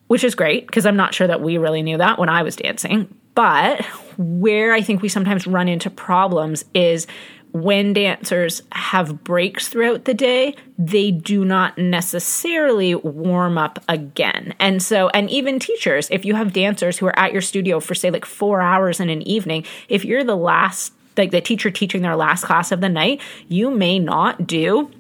which 0.08 0.25
is 0.25 0.34
great 0.34 0.66
because 0.66 0.87
I'm 0.87 0.96
not 0.96 1.14
sure 1.14 1.28
that 1.28 1.40
we 1.40 1.56
really 1.56 1.82
knew 1.82 1.98
that 1.98 2.18
when 2.18 2.28
I 2.28 2.42
was 2.42 2.56
dancing. 2.56 3.14
But 3.34 3.84
where 4.16 4.72
I 4.72 4.80
think 4.80 5.00
we 5.00 5.08
sometimes 5.08 5.46
run 5.46 5.68
into 5.68 5.90
problems 5.90 6.64
is 6.75 7.06
when 7.52 7.92
dancers 7.92 8.62
have 8.72 9.24
breaks 9.24 9.68
throughout 9.68 10.04
the 10.04 10.14
day, 10.14 10.54
they 10.78 11.10
do 11.10 11.44
not 11.44 11.78
necessarily 11.78 12.94
warm 12.94 13.58
up 13.58 13.82
again. 13.88 14.54
And 14.60 14.82
so, 14.82 15.08
and 15.10 15.30
even 15.30 15.58
teachers, 15.58 16.08
if 16.10 16.24
you 16.24 16.34
have 16.34 16.52
dancers 16.52 16.98
who 16.98 17.06
are 17.06 17.18
at 17.18 17.32
your 17.32 17.42
studio 17.42 17.80
for, 17.80 17.94
say, 17.94 18.10
like 18.10 18.24
four 18.24 18.60
hours 18.60 19.00
in 19.00 19.08
an 19.08 19.22
evening, 19.22 19.64
if 19.88 20.04
you're 20.04 20.24
the 20.24 20.36
last, 20.36 20.92
like 21.16 21.30
the 21.30 21.40
teacher 21.40 21.70
teaching 21.70 22.02
their 22.02 22.16
last 22.16 22.44
class 22.44 22.70
of 22.70 22.80
the 22.80 22.88
night, 22.88 23.20
you 23.48 23.70
may 23.70 23.98
not 23.98 24.46
do 24.46 24.90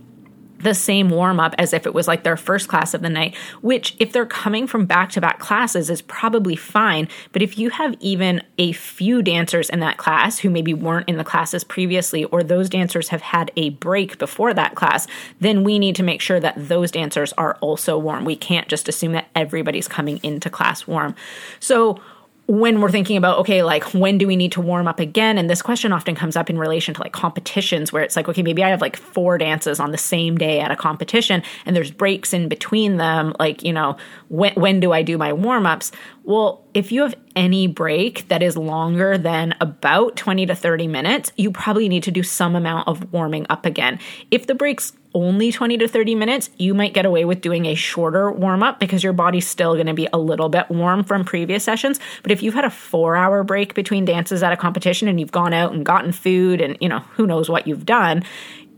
the 0.58 0.74
same 0.74 1.08
warm 1.08 1.40
up 1.40 1.54
as 1.58 1.72
if 1.72 1.86
it 1.86 1.94
was 1.94 2.08
like 2.08 2.22
their 2.22 2.36
first 2.36 2.68
class 2.68 2.94
of 2.94 3.02
the 3.02 3.08
night, 3.08 3.34
which, 3.60 3.96
if 3.98 4.12
they're 4.12 4.26
coming 4.26 4.66
from 4.66 4.86
back 4.86 5.10
to 5.12 5.20
back 5.20 5.38
classes, 5.38 5.90
is 5.90 6.02
probably 6.02 6.56
fine. 6.56 7.08
But 7.32 7.42
if 7.42 7.58
you 7.58 7.70
have 7.70 7.94
even 8.00 8.42
a 8.58 8.72
few 8.72 9.22
dancers 9.22 9.70
in 9.70 9.80
that 9.80 9.96
class 9.96 10.38
who 10.38 10.50
maybe 10.50 10.74
weren't 10.74 11.08
in 11.08 11.16
the 11.16 11.24
classes 11.24 11.64
previously, 11.64 12.24
or 12.24 12.42
those 12.42 12.68
dancers 12.68 13.08
have 13.08 13.22
had 13.22 13.50
a 13.56 13.70
break 13.70 14.18
before 14.18 14.52
that 14.54 14.74
class, 14.74 15.06
then 15.40 15.64
we 15.64 15.78
need 15.78 15.96
to 15.96 16.02
make 16.02 16.20
sure 16.20 16.40
that 16.40 16.54
those 16.56 16.90
dancers 16.90 17.32
are 17.34 17.56
also 17.60 17.98
warm. 17.98 18.24
We 18.24 18.36
can't 18.36 18.68
just 18.68 18.88
assume 18.88 19.12
that 19.12 19.28
everybody's 19.34 19.88
coming 19.88 20.20
into 20.22 20.50
class 20.50 20.86
warm. 20.86 21.14
So, 21.60 22.00
when 22.48 22.80
we're 22.80 22.90
thinking 22.90 23.18
about 23.18 23.38
okay 23.38 23.62
like 23.62 23.84
when 23.92 24.16
do 24.16 24.26
we 24.26 24.34
need 24.34 24.52
to 24.52 24.60
warm 24.62 24.88
up 24.88 24.98
again? 24.98 25.36
And 25.36 25.50
this 25.50 25.60
question 25.60 25.92
often 25.92 26.14
comes 26.14 26.34
up 26.34 26.48
in 26.48 26.58
relation 26.58 26.94
to 26.94 27.02
like 27.02 27.12
competitions 27.12 27.92
where 27.92 28.02
it's 28.02 28.16
like 28.16 28.26
okay 28.26 28.42
maybe 28.42 28.64
i 28.64 28.70
have 28.70 28.80
like 28.80 28.96
four 28.96 29.36
dances 29.36 29.78
on 29.78 29.92
the 29.92 29.98
same 29.98 30.38
day 30.38 30.58
at 30.58 30.70
a 30.70 30.76
competition 30.76 31.42
and 31.66 31.76
there's 31.76 31.90
breaks 31.90 32.32
in 32.32 32.48
between 32.48 32.96
them. 32.96 33.34
Like 33.38 33.62
you 33.62 33.72
know 33.74 33.98
when 34.28 34.54
when 34.54 34.80
do 34.80 34.92
i 34.92 35.02
do 35.02 35.18
my 35.18 35.32
warm 35.32 35.66
ups 35.66 35.92
well 36.28 36.64
if 36.74 36.92
you 36.92 37.02
have 37.02 37.14
any 37.34 37.66
break 37.66 38.28
that 38.28 38.42
is 38.42 38.56
longer 38.56 39.18
than 39.18 39.54
about 39.60 40.14
20 40.16 40.46
to 40.46 40.54
30 40.54 40.86
minutes 40.86 41.32
you 41.36 41.50
probably 41.50 41.88
need 41.88 42.02
to 42.04 42.10
do 42.10 42.22
some 42.22 42.54
amount 42.54 42.86
of 42.86 43.12
warming 43.12 43.46
up 43.48 43.66
again 43.66 43.98
if 44.30 44.46
the 44.46 44.54
breaks 44.54 44.92
only 45.14 45.50
20 45.50 45.78
to 45.78 45.88
30 45.88 46.14
minutes, 46.14 46.50
you 46.58 46.74
might 46.74 46.94
get 46.94 47.06
away 47.06 47.24
with 47.24 47.40
doing 47.40 47.66
a 47.66 47.74
shorter 47.74 48.30
warm 48.30 48.62
up 48.62 48.78
because 48.78 49.02
your 49.02 49.12
body's 49.12 49.48
still 49.48 49.74
going 49.74 49.86
to 49.86 49.94
be 49.94 50.08
a 50.12 50.18
little 50.18 50.48
bit 50.48 50.68
warm 50.70 51.02
from 51.02 51.24
previous 51.24 51.64
sessions. 51.64 51.98
But 52.22 52.32
if 52.32 52.42
you've 52.42 52.54
had 52.54 52.64
a 52.64 52.70
four 52.70 53.16
hour 53.16 53.42
break 53.42 53.74
between 53.74 54.04
dances 54.04 54.42
at 54.42 54.52
a 54.52 54.56
competition 54.56 55.08
and 55.08 55.18
you've 55.18 55.32
gone 55.32 55.52
out 55.52 55.72
and 55.72 55.84
gotten 55.84 56.12
food 56.12 56.60
and, 56.60 56.76
you 56.80 56.88
know, 56.88 57.00
who 57.14 57.26
knows 57.26 57.48
what 57.48 57.66
you've 57.66 57.86
done, 57.86 58.22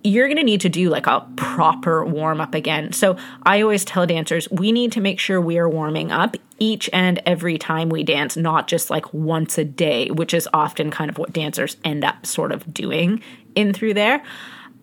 you're 0.03 0.29
going 0.29 0.39
to 0.39 0.45
need 0.45 0.63
to 0.63 0.69
do 0.69 0.89
like 0.89 1.07
a 1.07 1.27
proper 1.37 2.05
warm 2.05 2.41
up 2.41 2.55
again. 2.55 2.93
So 2.93 3.17
I 3.43 3.61
always 3.61 3.85
tell 3.85 4.07
dancers 4.07 4.51
we 4.51 4.73
need 4.73 4.93
to 4.93 5.01
make 5.01 5.19
sure 5.19 5.41
we 5.41 5.59
are 5.59 5.69
warming 5.69 6.11
up 6.11 6.37
each 6.59 6.89
and 6.93 7.21
every 7.27 7.59
time 7.59 7.89
we 7.89 8.03
dance, 8.03 8.37
not 8.37 8.69
just 8.69 8.91
like 8.91 9.13
once 9.13 9.59
a 9.59 9.65
day, 9.65 10.11
which 10.11 10.35
is 10.35 10.49
often 10.53 10.91
kind 10.91 11.11
of 11.11 11.19
what 11.19 11.33
dancers 11.33 11.77
end 11.85 12.05
up 12.05 12.25
sort 12.25 12.53
of 12.53 12.73
doing 12.73 13.23
in 13.55 13.73
through 13.73 13.95
there. 13.95 14.23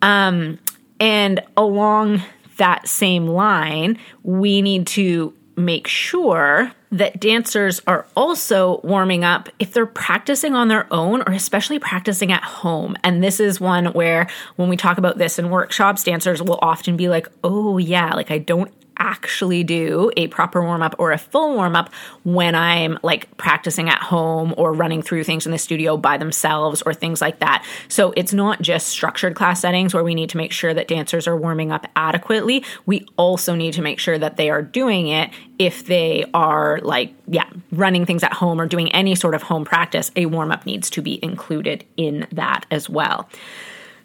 Um, 0.02 0.58
and 1.00 1.42
along 1.56 2.22
that 2.56 2.88
same 2.88 3.26
line, 3.26 3.98
we 4.22 4.62
need 4.62 4.86
to 4.88 5.32
make 5.58 5.86
sure 5.86 6.72
that 6.90 7.20
dancers 7.20 7.82
are 7.86 8.06
also 8.16 8.80
warming 8.82 9.24
up 9.24 9.48
if 9.58 9.72
they're 9.72 9.86
practicing 9.86 10.54
on 10.54 10.68
their 10.68 10.86
own 10.92 11.22
or 11.22 11.32
especially 11.32 11.78
practicing 11.78 12.32
at 12.32 12.42
home. 12.42 12.96
And 13.04 13.22
this 13.22 13.40
is 13.40 13.60
one 13.60 13.86
where 13.86 14.28
when 14.56 14.68
we 14.68 14.76
talk 14.76 14.96
about 14.96 15.18
this 15.18 15.38
in 15.38 15.50
workshops, 15.50 16.04
dancers 16.04 16.40
will 16.40 16.58
often 16.62 16.96
be 16.96 17.08
like, 17.08 17.28
oh, 17.44 17.76
yeah, 17.78 18.14
like 18.14 18.30
I 18.30 18.38
don't 18.38 18.72
actually 18.98 19.64
do 19.64 20.10
a 20.16 20.28
proper 20.28 20.62
warm 20.62 20.82
up 20.82 20.94
or 20.98 21.12
a 21.12 21.18
full 21.18 21.54
warm 21.54 21.76
up 21.76 21.92
when 22.24 22.54
I'm 22.54 22.98
like 23.02 23.36
practicing 23.36 23.88
at 23.88 24.00
home 24.00 24.54
or 24.56 24.72
running 24.72 25.02
through 25.02 25.24
things 25.24 25.46
in 25.46 25.52
the 25.52 25.58
studio 25.58 25.96
by 25.96 26.16
themselves 26.16 26.82
or 26.82 26.94
things 26.94 27.20
like 27.20 27.38
that. 27.40 27.64
So 27.88 28.12
it's 28.16 28.32
not 28.32 28.60
just 28.60 28.88
structured 28.88 29.34
class 29.34 29.60
settings 29.60 29.94
where 29.94 30.04
we 30.04 30.14
need 30.14 30.30
to 30.30 30.36
make 30.36 30.52
sure 30.52 30.74
that 30.74 30.88
dancers 30.88 31.26
are 31.26 31.36
warming 31.36 31.72
up 31.72 31.86
adequately. 31.96 32.64
We 32.86 33.06
also 33.16 33.54
need 33.54 33.74
to 33.74 33.82
make 33.82 33.98
sure 33.98 34.18
that 34.18 34.36
they 34.36 34.50
are 34.50 34.62
doing 34.62 35.08
it 35.08 35.30
if 35.58 35.86
they 35.86 36.24
are 36.34 36.78
like, 36.82 37.14
yeah, 37.26 37.48
running 37.72 38.06
things 38.06 38.22
at 38.22 38.32
home 38.32 38.60
or 38.60 38.66
doing 38.66 38.92
any 38.92 39.14
sort 39.14 39.34
of 39.34 39.42
home 39.42 39.64
practice. 39.64 40.10
A 40.16 40.26
warm 40.26 40.52
up 40.52 40.66
needs 40.66 40.90
to 40.90 41.02
be 41.02 41.22
included 41.22 41.84
in 41.96 42.26
that 42.32 42.66
as 42.70 42.88
well. 42.88 43.28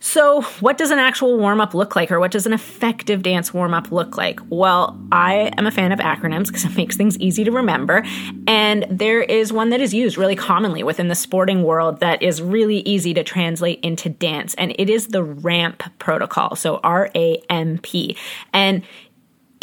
So, 0.05 0.41
what 0.59 0.77
does 0.77 0.91
an 0.91 0.99
actual 0.99 1.37
warm 1.37 1.61
up 1.61 1.73
look 1.73 1.95
like, 1.95 2.11
or 2.11 2.19
what 2.19 2.31
does 2.31 2.45
an 2.45 2.51
effective 2.51 3.23
dance 3.23 3.53
warm 3.53 3.73
up 3.73 3.89
look 3.89 4.17
like? 4.17 4.41
Well, 4.49 4.99
I 5.13 5.53
am 5.57 5.65
a 5.65 5.71
fan 5.71 5.93
of 5.93 5.99
acronyms 5.99 6.47
because 6.47 6.65
it 6.65 6.75
makes 6.75 6.97
things 6.97 7.17
easy 7.19 7.45
to 7.45 7.51
remember. 7.51 8.03
And 8.45 8.85
there 8.89 9.21
is 9.21 9.53
one 9.53 9.69
that 9.69 9.79
is 9.79 9.93
used 9.93 10.17
really 10.17 10.35
commonly 10.35 10.83
within 10.83 11.07
the 11.07 11.15
sporting 11.15 11.63
world 11.63 12.01
that 12.01 12.21
is 12.21 12.41
really 12.41 12.79
easy 12.79 13.13
to 13.13 13.23
translate 13.23 13.79
into 13.79 14.09
dance, 14.09 14.55
and 14.55 14.75
it 14.77 14.89
is 14.89 15.07
the 15.07 15.23
RAMP 15.23 15.81
protocol. 15.99 16.57
So, 16.57 16.81
R 16.83 17.09
A 17.15 17.41
M 17.49 17.77
P. 17.77 18.17
And 18.51 18.83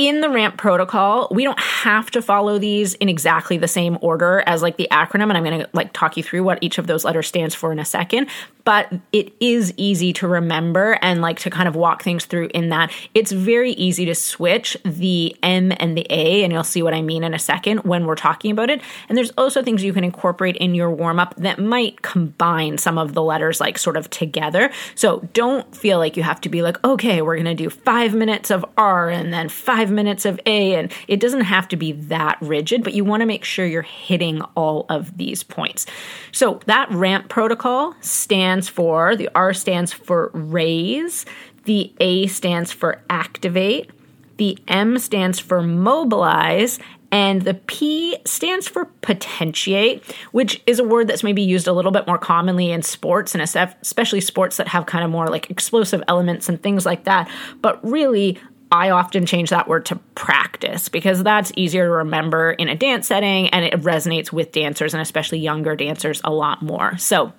in 0.01 0.23
the 0.23 0.31
ramp 0.31 0.57
protocol 0.57 1.29
we 1.31 1.45
don't 1.45 1.61
have 1.61 2.11
to 2.11 2.23
follow 2.23 2.59
these 2.59 2.95
in 2.95 3.11
exactly 3.11 3.59
the 3.59 3.69
same 3.69 3.99
order 4.01 4.43
as 4.47 4.63
like 4.63 4.79
the 4.79 4.89
acronym 4.91 5.25
and 5.25 5.37
i'm 5.37 5.45
going 5.45 5.61
to 5.61 5.69
like 5.75 5.93
talk 5.93 6.17
you 6.17 6.23
through 6.23 6.43
what 6.43 6.57
each 6.63 6.79
of 6.79 6.87
those 6.87 7.05
letters 7.05 7.29
stands 7.29 7.55
for 7.55 7.71
in 7.71 7.79
a 7.79 7.85
second 7.85 8.27
but 8.65 8.93
it 9.13 9.33
is 9.41 9.75
easy 9.77 10.13
to 10.13 10.29
remember 10.29 10.99
and 11.03 11.21
like 11.21 11.39
to 11.41 11.51
kind 11.51 11.69
of 11.69 11.77
walk 11.77 12.03
things 12.03 12.25
through 12.25 12.49
in 12.55 12.69
that 12.71 12.93
it's 13.15 13.33
very 13.33 13.73
easy 13.73 14.05
to 14.05 14.15
switch 14.15 14.77
the 14.85 15.37
M 15.43 15.73
and 15.79 15.97
the 15.97 16.07
A, 16.11 16.45
and 16.45 16.53
you'll 16.53 16.65
see 16.65 16.83
what 16.83 16.95
I 16.95 17.03
mean 17.03 17.25
in 17.25 17.35
a 17.35 17.39
second 17.39 17.79
when 17.81 18.07
we're 18.07 18.15
talking 18.15 18.51
about 18.51 18.71
it. 18.71 18.81
And 19.09 19.17
there's 19.17 19.33
also 19.37 19.63
things 19.63 19.83
you 19.83 19.93
can 19.93 20.05
incorporate 20.05 20.57
in 20.57 20.75
your 20.75 20.91
warm 20.91 21.19
up 21.19 21.35
that 21.37 21.59
might 21.59 22.03
combine 22.03 22.79
some 22.79 22.99
of 22.99 23.15
the 23.15 23.23
letters 23.23 23.61
like 23.61 23.79
sort 23.79 23.97
of 23.97 24.09
together. 24.11 24.71
So 24.95 25.29
don't 25.33 25.75
feel 25.75 25.99
like 25.99 26.17
you 26.17 26.23
have 26.23 26.41
to 26.43 26.49
be 26.49 26.63
like, 26.63 26.83
okay, 26.85 27.23
we're 27.23 27.37
going 27.37 27.45
to 27.47 27.55
do 27.55 27.71
five 27.71 28.15
minutes 28.15 28.51
of 28.51 28.65
R 28.77 29.11
and 29.11 29.33
then 29.33 29.49
five 29.91 29.95
minutes 29.95 30.25
of 30.25 30.41
A. 30.47 30.77
And 30.77 30.93
it 31.09 31.21
doesn't 31.21 31.43
have 31.43 31.69
to 31.69 31.77
be 31.77 31.93
that 31.93 32.39
rigid, 32.41 32.85
but 32.85 32.95
you 32.95 33.05
want 33.05 33.21
to 33.21 33.27
make 33.27 33.45
sure 33.45 33.67
you're 33.67 33.83
hitting 33.83 34.41
all 34.57 34.87
of 34.89 35.17
these 35.17 35.43
points. 35.43 35.87
So 36.33 36.61
that 36.67 36.91
ramp 36.91 37.29
protocol 37.29 37.95
stands 38.01 38.31
stands 38.41 38.69
for, 38.69 39.17
the 39.17 39.29
R 39.35 39.53
stands 39.53 39.93
for 39.93 40.31
raise, 40.33 41.27
the 41.65 41.93
A 42.01 42.27
stands 42.27 42.73
for 42.73 43.03
activate, 43.11 43.91
the 44.37 44.59
M 44.69 44.99
stands 44.99 45.39
for 45.39 45.63
mobilize, 45.63 46.79
and 47.13 47.43
the 47.43 47.55
P 47.55 48.17
stands 48.25 48.69
for 48.69 48.85
potentiate, 49.03 50.05
which 50.33 50.63
is 50.67 50.79
a 50.79 50.85
word 50.85 51.09
that's 51.09 51.25
maybe 51.25 51.43
used 51.43 51.67
a 51.67 51.73
little 51.73 51.91
bit 51.91 52.07
more 52.07 52.19
commonly 52.19 52.71
in 52.71 52.83
sports, 52.83 53.35
and 53.35 53.43
especially 53.43 54.21
sports 54.21 54.59
that 54.59 54.69
have 54.69 54.87
kind 54.87 55.05
of 55.05 55.11
more 55.11 55.27
like 55.27 55.51
explosive 55.51 56.03
elements 56.07 56.49
and 56.49 56.63
things 56.63 56.87
like 56.87 57.05
that. 57.05 57.29
But 57.61 57.85
really, 57.85 58.39
I 58.73 58.91
often 58.91 59.27
change 59.27 59.51
that 59.51 59.67
word 59.67 59.87
to 59.87 59.97
practice 60.15 60.89
because 60.89 61.23
that's 61.23 61.53
easier 61.57 61.87
to 61.87 61.91
remember 61.91 62.53
in 62.53 62.69
a 62.69 62.77
dance 62.77 63.09
setting 63.09 63.49
and 63.49 63.65
it 63.65 63.75
resonates 63.83 64.33
with 64.33 64.53
dancers 64.53 64.95
and 64.95 65.01
especially 65.01 65.41
younger 65.41 65.75
dancers 65.75 66.21
a 66.25 66.33
lot 66.33 66.63
more. 66.63 66.97
So, 66.99 67.33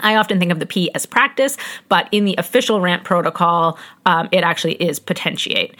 I 0.00 0.14
often 0.14 0.38
think 0.38 0.52
of 0.52 0.60
the 0.60 0.66
P 0.66 0.92
as 0.94 1.06
practice, 1.06 1.56
but 1.88 2.08
in 2.12 2.24
the 2.24 2.36
official 2.38 2.80
ramp 2.80 3.02
protocol, 3.02 3.78
um, 4.06 4.28
it 4.30 4.44
actually 4.44 4.74
is 4.74 5.00
potentiate. 5.00 5.74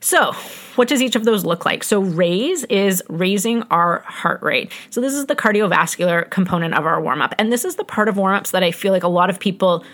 So, 0.00 0.32
what 0.74 0.88
does 0.88 1.00
each 1.00 1.14
of 1.14 1.24
those 1.24 1.44
look 1.44 1.64
like? 1.64 1.84
So, 1.84 2.00
raise 2.00 2.64
is 2.64 3.02
raising 3.08 3.62
our 3.64 4.00
heart 4.00 4.42
rate. 4.42 4.72
So, 4.90 5.00
this 5.00 5.14
is 5.14 5.26
the 5.26 5.36
cardiovascular 5.36 6.28
component 6.28 6.74
of 6.74 6.84
our 6.86 7.00
warm 7.00 7.22
up. 7.22 7.34
And 7.38 7.52
this 7.52 7.64
is 7.64 7.76
the 7.76 7.84
part 7.84 8.08
of 8.08 8.16
warm 8.16 8.34
ups 8.34 8.50
that 8.50 8.64
I 8.64 8.72
feel 8.72 8.92
like 8.92 9.04
a 9.04 9.08
lot 9.08 9.30
of 9.30 9.38
people 9.38 9.84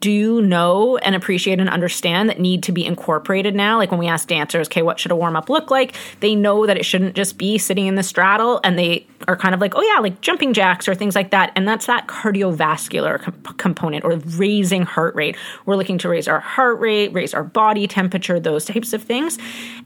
do 0.00 0.42
know 0.42 0.96
and 0.98 1.14
appreciate 1.14 1.60
and 1.60 1.68
understand 1.68 2.28
that 2.28 2.40
need 2.40 2.62
to 2.64 2.72
be 2.72 2.84
incorporated 2.84 3.54
now. 3.54 3.78
Like 3.78 3.90
when 3.90 4.00
we 4.00 4.08
ask 4.08 4.28
dancers, 4.28 4.68
okay, 4.68 4.82
what 4.82 4.98
should 4.98 5.10
a 5.10 5.16
warm 5.16 5.36
up 5.36 5.48
look 5.48 5.70
like? 5.70 5.94
They 6.20 6.34
know 6.34 6.66
that 6.66 6.76
it 6.76 6.84
shouldn't 6.84 7.14
just 7.14 7.38
be 7.38 7.58
sitting 7.58 7.86
in 7.86 7.94
the 7.94 8.02
straddle 8.02 8.60
and 8.64 8.78
they 8.78 9.06
are 9.26 9.36
kind 9.36 9.54
of 9.54 9.60
like, 9.60 9.74
oh 9.74 9.82
yeah, 9.82 10.00
like 10.00 10.20
jumping 10.20 10.52
jacks 10.52 10.88
or 10.88 10.94
things 10.94 11.14
like 11.14 11.30
that. 11.30 11.52
And 11.54 11.66
that's 11.66 11.86
that 11.86 12.06
cardiovascular 12.06 13.58
component 13.58 14.04
or 14.04 14.16
raising 14.16 14.82
heart 14.82 15.14
rate. 15.14 15.36
We're 15.66 15.76
looking 15.76 15.98
to 15.98 16.08
raise 16.08 16.28
our 16.28 16.40
heart 16.40 16.80
rate, 16.80 17.12
raise 17.12 17.34
our 17.34 17.44
body 17.44 17.86
temperature, 17.86 18.40
those 18.40 18.64
types 18.64 18.92
of 18.92 19.02
things. 19.02 19.38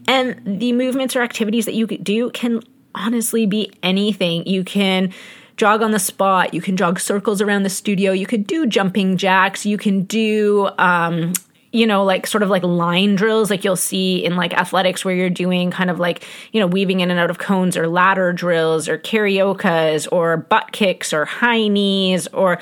And 0.07 0.59
the 0.59 0.71
movements 0.73 1.15
or 1.15 1.21
activities 1.21 1.65
that 1.65 1.73
you 1.73 1.87
do 1.87 2.29
can 2.31 2.61
honestly 2.95 3.45
be 3.45 3.71
anything. 3.81 4.45
You 4.47 4.63
can 4.63 5.13
jog 5.57 5.81
on 5.81 5.91
the 5.91 5.99
spot. 5.99 6.53
You 6.53 6.61
can 6.61 6.77
jog 6.77 6.99
circles 6.99 7.41
around 7.41 7.63
the 7.63 7.69
studio. 7.69 8.11
You 8.11 8.25
could 8.25 8.47
do 8.47 8.65
jumping 8.65 9.17
jacks. 9.17 9.65
You 9.65 9.77
can 9.77 10.03
do, 10.03 10.69
um, 10.77 11.33
you 11.71 11.87
know, 11.87 12.03
like 12.03 12.27
sort 12.27 12.43
of 12.43 12.49
like 12.49 12.63
line 12.63 13.15
drills, 13.15 13.49
like 13.49 13.63
you'll 13.63 13.75
see 13.75 14.23
in 14.23 14.35
like 14.35 14.53
athletics 14.53 15.03
where 15.03 15.15
you're 15.15 15.29
doing 15.29 15.71
kind 15.71 15.89
of 15.89 15.99
like, 15.99 16.23
you 16.51 16.59
know, 16.59 16.67
weaving 16.67 16.99
in 16.99 17.09
and 17.09 17.19
out 17.19 17.31
of 17.31 17.39
cones 17.39 17.75
or 17.75 17.87
ladder 17.87 18.31
drills 18.31 18.87
or 18.87 18.97
cariocas 18.97 20.07
or 20.07 20.37
butt 20.37 20.71
kicks 20.71 21.13
or 21.13 21.25
high 21.25 21.67
knees 21.67 22.27
or 22.27 22.59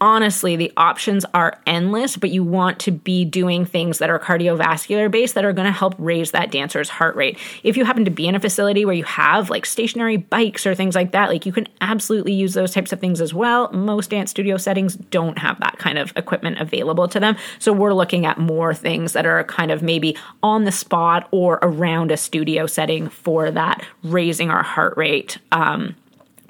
honestly, 0.00 0.56
the 0.56 0.72
options 0.76 1.24
are 1.34 1.58
endless, 1.66 2.16
but 2.16 2.30
you 2.30 2.42
want 2.42 2.78
to 2.80 2.90
be 2.90 3.24
doing 3.24 3.64
things 3.64 3.98
that 3.98 4.08
are 4.08 4.18
cardiovascular 4.18 5.10
based 5.10 5.34
that 5.34 5.44
are 5.44 5.52
going 5.52 5.66
to 5.66 5.72
help 5.72 5.94
raise 5.98 6.30
that 6.30 6.50
dancer's 6.50 6.88
heart 6.88 7.14
rate. 7.16 7.38
If 7.62 7.76
you 7.76 7.84
happen 7.84 8.04
to 8.06 8.10
be 8.10 8.26
in 8.26 8.34
a 8.34 8.40
facility 8.40 8.84
where 8.84 8.94
you 8.94 9.04
have 9.04 9.50
like 9.50 9.66
stationary 9.66 10.16
bikes 10.16 10.66
or 10.66 10.74
things 10.74 10.94
like 10.94 11.12
that, 11.12 11.28
like 11.28 11.44
you 11.44 11.52
can 11.52 11.68
absolutely 11.80 12.32
use 12.32 12.54
those 12.54 12.72
types 12.72 12.92
of 12.92 13.00
things 13.00 13.20
as 13.20 13.34
well. 13.34 13.70
Most 13.72 14.10
dance 14.10 14.30
studio 14.30 14.56
settings 14.56 14.96
don't 14.96 15.38
have 15.38 15.60
that 15.60 15.78
kind 15.78 15.98
of 15.98 16.12
equipment 16.16 16.58
available 16.60 17.08
to 17.08 17.20
them. 17.20 17.36
So 17.58 17.72
we're 17.72 17.94
looking 17.94 18.24
at 18.24 18.38
more 18.38 18.74
things 18.74 19.12
that 19.12 19.26
are 19.26 19.44
kind 19.44 19.70
of 19.70 19.82
maybe 19.82 20.16
on 20.42 20.64
the 20.64 20.72
spot 20.72 21.28
or 21.30 21.58
around 21.62 22.10
a 22.10 22.16
studio 22.16 22.66
setting 22.66 23.08
for 23.08 23.50
that 23.50 23.84
raising 24.02 24.50
our 24.50 24.62
heart 24.62 24.96
rate 24.96 25.38
um, 25.52 25.94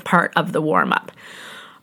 part 0.04 0.32
of 0.36 0.52
the 0.52 0.60
warm 0.60 0.92
up. 0.92 1.12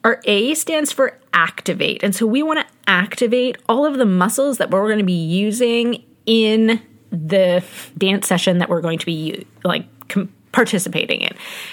Our 0.08 0.22
A 0.24 0.54
stands 0.54 0.94
for 0.94 1.20
activate. 1.34 2.02
And 2.02 2.16
so 2.16 2.26
we 2.26 2.42
want 2.42 2.66
to 2.66 2.74
activate 2.88 3.58
all 3.68 3.86
of 3.86 3.98
the 3.98 4.06
muscles 4.06 4.58
that 4.58 4.72
we're 4.72 4.88
going 4.88 5.00
to 5.00 5.04
be 5.04 5.12
using 5.12 6.02
in 6.26 6.82
the 7.12 7.62
dance 7.98 8.26
session 8.26 8.60
that 8.60 8.70
we're 8.70 8.80
going 8.80 9.00
to 9.00 9.06
be 9.06 9.46
like 9.66 9.86
com- 10.08 10.34
participating 10.54 11.20
in. 11.20 11.32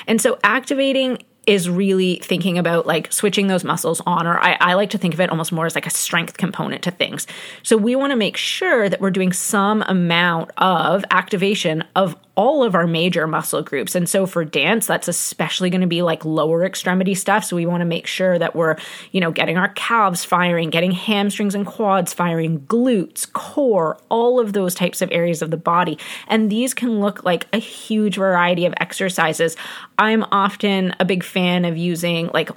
And 0.08 0.20
so 0.20 0.36
activating 0.42 1.22
is 1.46 1.70
really 1.70 2.16
thinking 2.24 2.58
about 2.58 2.88
like 2.88 3.12
switching 3.12 3.46
those 3.46 3.62
muscles 3.62 4.02
on, 4.04 4.26
or 4.26 4.40
I, 4.40 4.56
I, 4.60 4.74
like 4.74 4.90
to 4.90 4.98
think 4.98 5.14
of 5.14 5.20
it 5.20 5.30
almost 5.30 5.52
more 5.52 5.66
as 5.66 5.76
like 5.76 5.86
a 5.86 5.90
strength 5.90 6.36
component 6.36 6.82
to 6.82 6.90
things. 6.90 7.28
So 7.62 7.76
we 7.76 7.94
want 7.94 8.10
to 8.10 8.16
make 8.16 8.36
sure 8.36 8.88
that 8.88 9.00
we're 9.00 9.12
doing 9.12 9.32
some 9.32 9.82
amount 9.82 10.50
of 10.56 11.04
activation 11.12 11.84
of 11.94 12.16
all 12.36 12.64
of 12.64 12.74
our 12.74 12.86
major 12.86 13.26
muscle 13.26 13.62
groups. 13.62 13.94
And 13.94 14.08
so 14.08 14.26
for 14.26 14.44
dance, 14.44 14.86
that's 14.86 15.08
especially 15.08 15.70
going 15.70 15.80
to 15.82 15.86
be 15.86 16.02
like 16.02 16.24
lower 16.24 16.64
extremity 16.64 17.14
stuff. 17.14 17.44
So 17.44 17.56
we 17.56 17.66
want 17.66 17.80
to 17.82 17.86
make 17.86 18.06
sure 18.06 18.38
that 18.38 18.56
we're, 18.56 18.76
you 19.12 19.20
know, 19.20 19.30
getting 19.30 19.56
our 19.56 19.68
calves 19.68 20.24
firing, 20.24 20.70
getting 20.70 20.90
hamstrings 20.90 21.54
and 21.54 21.64
quads 21.66 22.12
firing, 22.12 22.60
glutes, 22.60 23.30
core, 23.32 23.98
all 24.08 24.40
of 24.40 24.52
those 24.52 24.74
types 24.74 25.00
of 25.00 25.10
areas 25.12 25.42
of 25.42 25.50
the 25.50 25.56
body. 25.56 25.98
And 26.26 26.50
these 26.50 26.74
can 26.74 27.00
look 27.00 27.24
like 27.24 27.46
a 27.52 27.58
huge 27.58 28.16
variety 28.16 28.66
of 28.66 28.74
exercises. 28.78 29.56
I'm 29.98 30.24
often 30.32 30.94
a 30.98 31.04
big 31.04 31.22
fan 31.22 31.64
of 31.64 31.76
using 31.76 32.30
like 32.34 32.50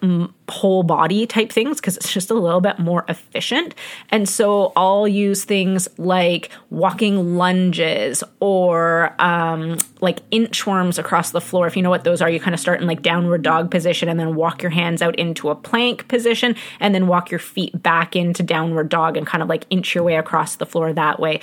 whole 0.50 0.84
body 0.84 1.28
type 1.28 1.52
things 1.52 1.80
because 1.80 1.98
it's 1.98 2.12
just 2.12 2.32
a 2.32 2.34
little 2.34 2.62
bit 2.62 2.80
more 2.80 3.06
efficient. 3.10 3.76
And 4.10 4.28
so 4.28 4.72
I'll 4.76 5.08
use 5.08 5.44
things 5.44 5.88
like 5.98 6.50
walking 6.70 7.38
lunges 7.38 8.24
or 8.40 9.14
um, 9.20 9.67
Um, 9.68 9.78
like 10.02 10.28
inchworms 10.30 10.98
across 10.98 11.32
the 11.32 11.42
floor. 11.42 11.68
If 11.68 11.76
you 11.76 11.82
know 11.82 11.90
what 11.90 12.04
those 12.04 12.22
are, 12.22 12.30
you 12.30 12.40
kind 12.40 12.54
of 12.54 12.60
start 12.60 12.82
in 12.82 12.88
like 12.88 13.02
downward 13.02 13.42
dog 13.42 13.72
position 13.72 14.10
and 14.10 14.20
then 14.20 14.36
walk 14.36 14.62
your 14.62 14.72
hands 14.72 15.02
out 15.02 15.16
into 15.16 15.50
a 15.50 15.56
plank 15.56 16.08
position 16.08 16.56
and 16.80 16.94
then 16.94 17.08
walk 17.08 17.32
your 17.32 17.40
feet 17.40 17.82
back 17.82 18.16
into 18.16 18.44
downward 18.44 18.90
dog 18.90 19.18
and 19.18 19.26
kind 19.26 19.42
of 19.42 19.50
like 19.50 19.66
inch 19.70 19.96
your 19.96 20.04
way 20.04 20.16
across 20.16 20.58
the 20.58 20.66
floor 20.66 20.94
that 20.94 21.20
way. 21.20 21.42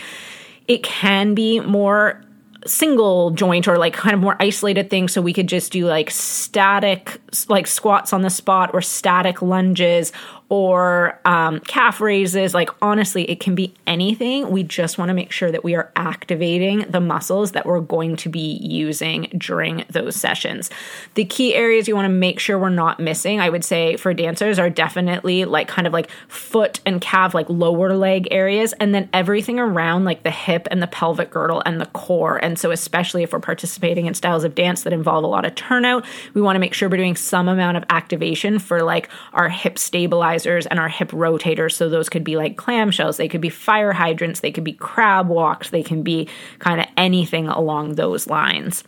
It 0.69 0.83
can 0.83 1.35
be 1.35 1.61
more 1.61 2.23
single 2.67 3.31
joint 3.31 3.69
or 3.69 3.77
like 3.77 3.93
kind 3.93 4.15
of 4.15 4.21
more 4.21 4.37
isolated 4.41 4.89
thing 4.89 5.07
so 5.09 5.21
we 5.21 5.35
could 5.35 5.49
just 5.49 5.71
do 5.71 5.87
like 5.87 6.11
static 6.11 7.21
like 7.49 7.67
squats 7.67 8.13
on 8.13 8.23
the 8.23 8.31
spot 8.31 8.71
or 8.73 8.81
static 8.81 9.43
lunges 9.43 10.13
or 10.49 11.19
um, 11.25 11.61
calf 11.61 12.01
raises. 12.01 12.53
Like, 12.55 12.71
honestly, 12.83 13.29
it 13.31 13.41
can 13.41 13.55
be 13.55 13.75
anything. 13.87 14.51
We 14.51 14.63
just 14.63 14.99
want 14.99 15.09
to 15.09 15.15
make 15.15 15.33
sure 15.33 15.51
that 15.51 15.65
we 15.65 15.75
are 15.75 15.91
activating 15.97 16.81
the 16.91 17.01
muscles 17.01 17.53
that 17.53 17.65
we're 17.65 17.81
going 17.81 18.17
to 18.17 18.29
be 18.29 18.59
using 18.63 19.33
during 19.39 19.85
those 19.89 20.17
sessions. 20.17 20.71
The 21.15 21.25
key 21.25 21.55
areas 21.55 21.89
you 21.89 21.97
want 21.97 22.07
to 22.07 22.13
make 22.13 22.39
sure 22.39 22.59
we're 22.59 22.69
not 22.69 23.01
missing, 23.01 23.41
I 23.41 23.49
would 23.49 23.65
say, 23.65 23.97
for 23.97 24.13
dancers 24.13 24.59
are 24.59 24.69
definitely 24.69 25.47
like 25.47 25.67
kind 25.67 25.87
of 25.87 25.93
like 25.93 26.11
foot 26.29 26.81
and 26.85 27.01
calf, 27.01 27.33
like 27.33 27.49
lower 27.49 27.97
leg 27.97 28.29
areas, 28.31 28.75
and 28.75 28.95
then 28.95 29.09
everything 29.13 29.59
around 29.59 30.05
like 30.05 30.25
the 30.25 30.31
hip 30.31 30.69
and 30.71 30.83
the 30.83 30.87
pelvic 30.87 31.31
girdle 31.31 31.63
and 31.65 31.81
the 31.81 31.87
core. 31.87 32.37
And 32.37 32.59
so, 32.59 32.71
especially 32.71 33.23
if 33.23 33.33
we're 33.33 33.41
participating 33.41 34.07
in 34.07 34.15
styles 34.15 34.45
of 34.45 34.55
dance 34.55 34.83
that 34.83 34.93
involve 34.93 35.25
a 35.25 35.29
lot 35.29 35.47
of 35.47 35.55
turnout, 35.55 36.05
we 36.35 36.43
want 36.43 36.57
to 36.57 36.61
make 36.61 36.75
sure 36.75 36.89
we're 36.89 36.97
doing 36.99 37.17
some 37.17 37.49
amount 37.49 37.79
of 37.79 37.85
activation 37.89 38.59
for 38.59 38.83
like 38.83 39.09
our 39.33 39.49
hip 39.49 39.79
stabilizers 39.79 40.34
stabilizers 40.35 40.67
and 40.67 40.79
our 40.79 40.89
hip 40.89 41.11
rotators. 41.11 41.73
So 41.73 41.89
those 41.89 42.09
could 42.09 42.25
be 42.25 42.37
like 42.37 42.57
clamshells, 42.57 43.17
they 43.17 43.29
could 43.29 43.41
be 43.41 43.51
fire 43.51 43.93
hydrants, 43.93 44.41
they 44.41 44.53
could 44.53 44.65
be 44.65 44.73
crab 44.73 45.29
walks, 45.29 45.71
they 45.71 45.83
can 45.83 46.03
be 46.03 46.29
kind 46.59 46.81
of 46.81 46.87
anything 46.97 47.49
along 47.49 47.95
those 47.95 48.27
lines. 48.27 48.85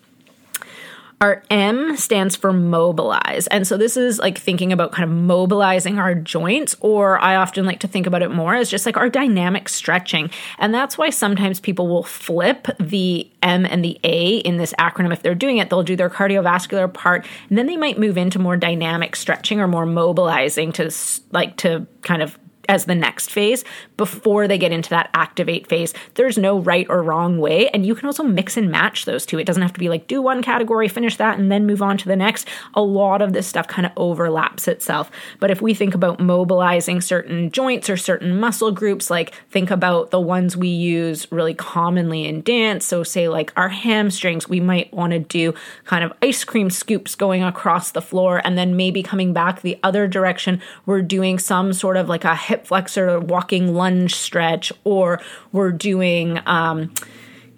Our 1.19 1.43
M 1.49 1.97
stands 1.97 2.37
for 2.37 2.53
mobilize. 2.53 3.47
And 3.47 3.67
so 3.67 3.79
this 3.79 3.97
is 3.97 4.19
like 4.19 4.37
thinking 4.37 4.71
about 4.71 4.93
kind 4.93 5.11
of 5.11 5.17
mobilizing 5.17 5.99
our 5.99 6.15
joints, 6.15 6.77
or 6.81 7.19
I 7.19 7.37
often 7.37 7.65
like 7.65 7.81
to 7.81 7.89
think 7.89 8.07
about 8.07 8.21
it 8.21 8.31
more 8.31 8.55
as 8.55 8.69
just 8.69 8.85
like 8.85 8.99
our 8.99 9.09
dynamic 9.09 9.71
stretching. 9.71 10.31
And 10.59 10.75
that's 10.75 10.99
why 10.99 11.09
sometimes 11.09 11.59
people 11.59 11.89
will 11.89 12.03
flip 12.03 12.69
the 12.79 13.31
M 13.43 13.65
and 13.65 13.83
the 13.83 13.99
A 14.05 14.39
in 14.39 14.59
this 14.59 14.75
acronym. 14.79 15.11
If 15.11 15.23
they're 15.23 15.35
doing 15.35 15.57
it, 15.57 15.71
they'll 15.71 15.83
do 15.83 15.97
their 15.97 16.11
cardiovascular 16.11 16.93
part, 16.93 17.27
and 17.49 17.57
then 17.57 17.67
they 17.67 17.79
might 17.79 17.99
move 17.99 18.19
into 18.19 18.39
more 18.39 18.59
dynamic 18.59 19.17
stretching 19.17 19.59
or 19.59 19.69
more 19.69 19.87
mobilizing 19.87 20.71
to 20.73 20.93
like 21.33 21.57
to 21.59 21.87
kind 22.03 22.21
of 22.21 22.39
as 22.69 22.85
the 22.85 22.95
next 22.95 23.31
phase 23.31 23.65
before 23.97 24.49
they 24.49 24.59
get 24.59 24.73
into 24.73 24.91
that 24.91 25.11
activate 25.15 25.69
phase. 25.69 25.95
There's 26.15 26.39
no 26.39 26.59
right 26.59 26.87
or 26.89 27.03
wrong 27.03 27.39
way. 27.39 27.69
And 27.69 27.87
you 27.87 27.95
can 27.95 28.07
also 28.07 28.23
mix 28.23 28.57
and 28.57 28.71
match 28.71 29.05
those 29.05 29.27
two. 29.27 29.39
It 29.39 29.47
doesn't 29.47 29.63
have 29.63 29.73
to 29.73 29.81
be 29.81 29.89
like 29.89 30.07
do 30.07 30.23
one 30.23 30.43
category, 30.43 30.89
finish 30.89 31.17
that, 31.17 31.39
and 31.39 31.51
then 31.51 31.67
move 31.67 31.83
on 31.83 31.99
to 31.99 32.09
the 32.09 32.17
next. 32.17 32.47
A 32.75 32.83
lot 32.83 33.23
of 33.23 33.33
this 33.33 33.47
stuff 33.47 33.67
kind 33.67 33.87
of 33.87 33.93
overlaps 33.97 34.69
itself. 34.69 35.11
But 35.41 35.51
if 35.51 35.61
we 35.63 35.75
think 35.75 35.95
about 35.95 36.21
mobilizing 36.21 37.01
certain 37.01 37.51
joints 37.51 37.91
or 37.91 37.97
certain 37.97 38.39
muscle 38.39 38.73
groups, 38.73 39.11
like 39.11 39.35
think 39.51 39.71
about 39.71 40.11
the 40.11 40.21
ones 40.21 40.57
we 40.57 40.69
use 40.69 41.31
really 41.31 41.55
commonly 41.55 42.27
in 42.27 42.43
dance. 42.43 42.87
So, 42.87 43.03
say 43.03 43.29
like 43.29 43.53
our 43.57 43.69
hamstrings, 43.69 44.49
we 44.49 44.61
might 44.61 44.93
want 44.93 45.13
to 45.13 45.19
do 45.19 45.55
kind 45.85 46.05
of 46.05 46.13
ice 46.23 46.45
cream 46.45 46.71
scoops 46.71 47.15
going 47.15 47.43
across 47.43 47.91
the 47.91 48.03
floor 48.03 48.41
and 48.45 48.57
then 48.57 48.77
maybe 48.77 49.03
coming 49.03 49.33
back 49.33 49.63
the 49.63 49.79
other 49.83 50.07
direction. 50.09 50.61
We're 50.85 51.03
doing 51.03 51.39
some 51.39 51.73
sort 51.73 51.97
of 51.97 52.09
like 52.09 52.25
a 52.25 52.35
hip 52.35 52.56
hip 52.57 52.67
flexor 52.67 53.21
walking 53.21 53.75
lunge 53.75 54.15
stretch, 54.15 54.73
or 54.85 55.21
we're 55.53 55.73
doing, 55.73 56.41
um, 56.47 56.93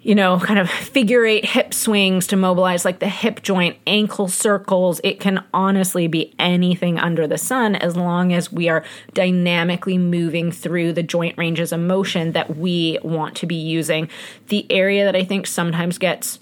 you 0.01 0.13
know, 0.13 0.39
kind 0.39 0.59
of 0.59 0.69
figure 0.69 1.25
eight 1.25 1.45
hip 1.45 1.73
swings 1.73 2.27
to 2.27 2.35
mobilize 2.35 2.83
like 2.83 2.99
the 2.99 3.07
hip 3.07 3.41
joint, 3.41 3.77
ankle 3.87 4.27
circles. 4.27 4.99
It 5.03 5.19
can 5.19 5.43
honestly 5.53 6.07
be 6.07 6.33
anything 6.37 6.99
under 6.99 7.27
the 7.27 7.37
sun 7.37 7.75
as 7.75 7.95
long 7.95 8.33
as 8.33 8.51
we 8.51 8.67
are 8.67 8.83
dynamically 9.13 9.97
moving 9.97 10.51
through 10.51 10.93
the 10.93 11.03
joint 11.03 11.37
ranges 11.37 11.71
of 11.71 11.79
motion 11.79 12.33
that 12.33 12.57
we 12.57 12.99
want 13.01 13.35
to 13.37 13.45
be 13.45 13.55
using. 13.55 14.09
The 14.47 14.69
area 14.69 15.05
that 15.05 15.15
I 15.15 15.23
think 15.23 15.47
sometimes 15.47 15.97
gets 15.97 16.39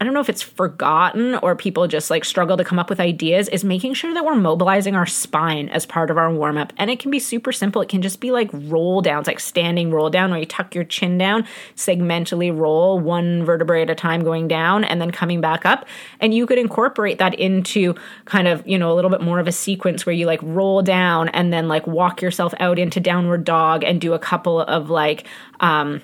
I 0.00 0.04
don't 0.04 0.14
know 0.14 0.20
if 0.20 0.30
it's 0.30 0.40
forgotten 0.40 1.34
or 1.36 1.54
people 1.54 1.86
just 1.86 2.08
like 2.08 2.24
struggle 2.24 2.56
to 2.56 2.64
come 2.64 2.78
up 2.78 2.88
with 2.88 3.00
ideas 3.00 3.48
is 3.48 3.64
making 3.64 3.92
sure 3.92 4.14
that 4.14 4.24
we're 4.24 4.34
mobilizing 4.34 4.94
our 4.94 5.04
spine 5.04 5.68
as 5.68 5.84
part 5.84 6.10
of 6.10 6.16
our 6.16 6.32
warm 6.32 6.56
up. 6.56 6.72
And 6.78 6.90
it 6.90 6.98
can 6.98 7.10
be 7.10 7.18
super 7.18 7.52
simple. 7.52 7.82
It 7.82 7.90
can 7.90 8.00
just 8.00 8.18
be 8.18 8.30
like 8.30 8.48
roll 8.54 9.02
downs, 9.02 9.26
like 9.26 9.38
standing 9.38 9.90
roll 9.90 10.08
down 10.08 10.30
where 10.30 10.40
you 10.40 10.46
tuck 10.46 10.74
your 10.74 10.84
chin 10.84 11.18
down, 11.18 11.46
segmentally 11.76 12.56
roll 12.56 12.98
one 12.98 13.44
vertebrae 13.44 13.82
at 13.82 13.90
a 13.90 13.94
time 13.94 14.24
going 14.24 14.48
down 14.48 14.84
and 14.84 15.02
then 15.02 15.10
coming 15.10 15.42
back 15.42 15.66
up. 15.66 15.84
And 16.18 16.32
you 16.32 16.46
could 16.46 16.58
incorporate 16.58 17.18
that 17.18 17.34
into 17.34 17.94
kind 18.24 18.48
of, 18.48 18.66
you 18.66 18.78
know, 18.78 18.90
a 18.90 18.94
little 18.94 19.10
bit 19.10 19.20
more 19.20 19.38
of 19.38 19.46
a 19.46 19.52
sequence 19.52 20.06
where 20.06 20.14
you 20.14 20.24
like 20.24 20.40
roll 20.42 20.80
down 20.80 21.28
and 21.28 21.52
then 21.52 21.68
like 21.68 21.86
walk 21.86 22.22
yourself 22.22 22.54
out 22.58 22.78
into 22.78 23.00
downward 23.00 23.44
dog 23.44 23.84
and 23.84 24.00
do 24.00 24.14
a 24.14 24.18
couple 24.18 24.62
of 24.62 24.88
like, 24.88 25.26
um, 25.60 26.00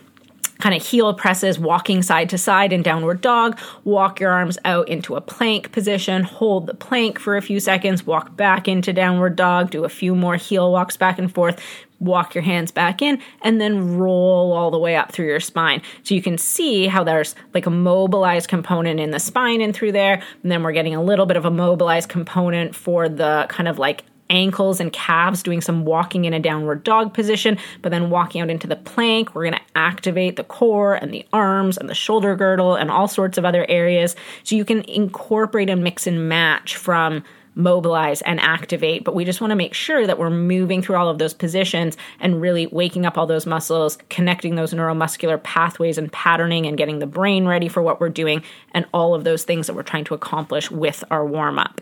kind 0.58 0.74
of 0.74 0.86
heel 0.86 1.12
presses, 1.14 1.58
walking 1.58 2.02
side 2.02 2.28
to 2.30 2.38
side 2.38 2.72
in 2.72 2.82
downward 2.82 3.20
dog. 3.20 3.58
Walk 3.84 4.20
your 4.20 4.30
arms 4.30 4.58
out 4.64 4.88
into 4.88 5.16
a 5.16 5.20
plank 5.20 5.72
position, 5.72 6.22
hold 6.22 6.66
the 6.66 6.74
plank 6.74 7.18
for 7.18 7.36
a 7.36 7.42
few 7.42 7.60
seconds, 7.60 8.06
walk 8.06 8.36
back 8.36 8.68
into 8.68 8.92
downward 8.92 9.36
dog, 9.36 9.70
do 9.70 9.84
a 9.84 9.88
few 9.88 10.14
more 10.14 10.36
heel 10.36 10.72
walks 10.72 10.96
back 10.96 11.18
and 11.18 11.32
forth, 11.32 11.60
walk 12.00 12.34
your 12.34 12.42
hands 12.42 12.70
back 12.70 13.00
in, 13.00 13.20
and 13.42 13.60
then 13.60 13.96
roll 13.96 14.52
all 14.52 14.70
the 14.70 14.78
way 14.78 14.96
up 14.96 15.12
through 15.12 15.26
your 15.26 15.40
spine. 15.40 15.80
So 16.02 16.14
you 16.14 16.22
can 16.22 16.38
see 16.38 16.86
how 16.86 17.04
there's 17.04 17.34
like 17.54 17.66
a 17.66 17.70
mobilized 17.70 18.48
component 18.48 19.00
in 19.00 19.10
the 19.10 19.20
spine 19.20 19.60
and 19.60 19.74
through 19.74 19.92
there. 19.92 20.22
And 20.42 20.52
then 20.52 20.62
we're 20.62 20.72
getting 20.72 20.94
a 20.94 21.02
little 21.02 21.26
bit 21.26 21.36
of 21.36 21.44
a 21.44 21.50
mobilized 21.50 22.08
component 22.08 22.74
for 22.74 23.08
the 23.08 23.46
kind 23.48 23.68
of 23.68 23.78
like 23.78 24.04
ankles 24.30 24.80
and 24.80 24.92
calves, 24.92 25.42
doing 25.42 25.60
some 25.60 25.84
walking 25.84 26.24
in 26.24 26.32
a 26.32 26.40
downward 26.40 26.84
dog 26.84 27.14
position, 27.14 27.58
but 27.82 27.90
then 27.90 28.10
walking 28.10 28.40
out 28.40 28.50
into 28.50 28.66
the 28.66 28.76
plank. 28.76 29.34
We're 29.34 29.44
going 29.44 29.54
to 29.54 29.60
activate 29.74 30.36
the 30.36 30.44
core 30.44 30.94
and 30.94 31.12
the 31.12 31.26
arms 31.32 31.78
and 31.78 31.88
the 31.88 31.94
shoulder 31.94 32.36
girdle 32.36 32.74
and 32.74 32.90
all 32.90 33.08
sorts 33.08 33.38
of 33.38 33.44
other 33.44 33.66
areas. 33.68 34.16
So 34.44 34.56
you 34.56 34.64
can 34.64 34.82
incorporate 34.82 35.70
and 35.70 35.82
mix 35.82 36.06
and 36.06 36.28
match 36.28 36.76
from 36.76 37.24
mobilize 37.56 38.20
and 38.22 38.38
activate, 38.38 39.02
but 39.02 39.14
we 39.14 39.24
just 39.24 39.40
want 39.40 39.50
to 39.50 39.56
make 39.56 39.72
sure 39.72 40.06
that 40.06 40.18
we're 40.18 40.30
moving 40.30 40.82
through 40.82 40.94
all 40.94 41.08
of 41.08 41.18
those 41.18 41.32
positions 41.32 41.96
and 42.20 42.40
really 42.40 42.66
waking 42.66 43.06
up 43.06 43.16
all 43.16 43.26
those 43.26 43.46
muscles, 43.46 43.96
connecting 44.10 44.54
those 44.54 44.74
neuromuscular 44.74 45.42
pathways 45.42 45.96
and 45.96 46.12
patterning 46.12 46.66
and 46.66 46.76
getting 46.76 46.98
the 46.98 47.06
brain 47.06 47.46
ready 47.46 47.66
for 47.66 47.82
what 47.82 47.98
we're 47.98 48.10
doing 48.10 48.42
and 48.72 48.84
all 48.92 49.14
of 49.14 49.24
those 49.24 49.44
things 49.44 49.66
that 49.66 49.74
we're 49.74 49.82
trying 49.82 50.04
to 50.04 50.14
accomplish 50.14 50.70
with 50.70 51.02
our 51.10 51.24
warm 51.26 51.58
up. 51.58 51.80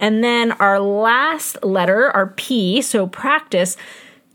And 0.00 0.24
then 0.24 0.52
our 0.52 0.80
last 0.80 1.62
letter, 1.62 2.10
our 2.10 2.28
P, 2.28 2.82
so 2.82 3.06
practice. 3.06 3.76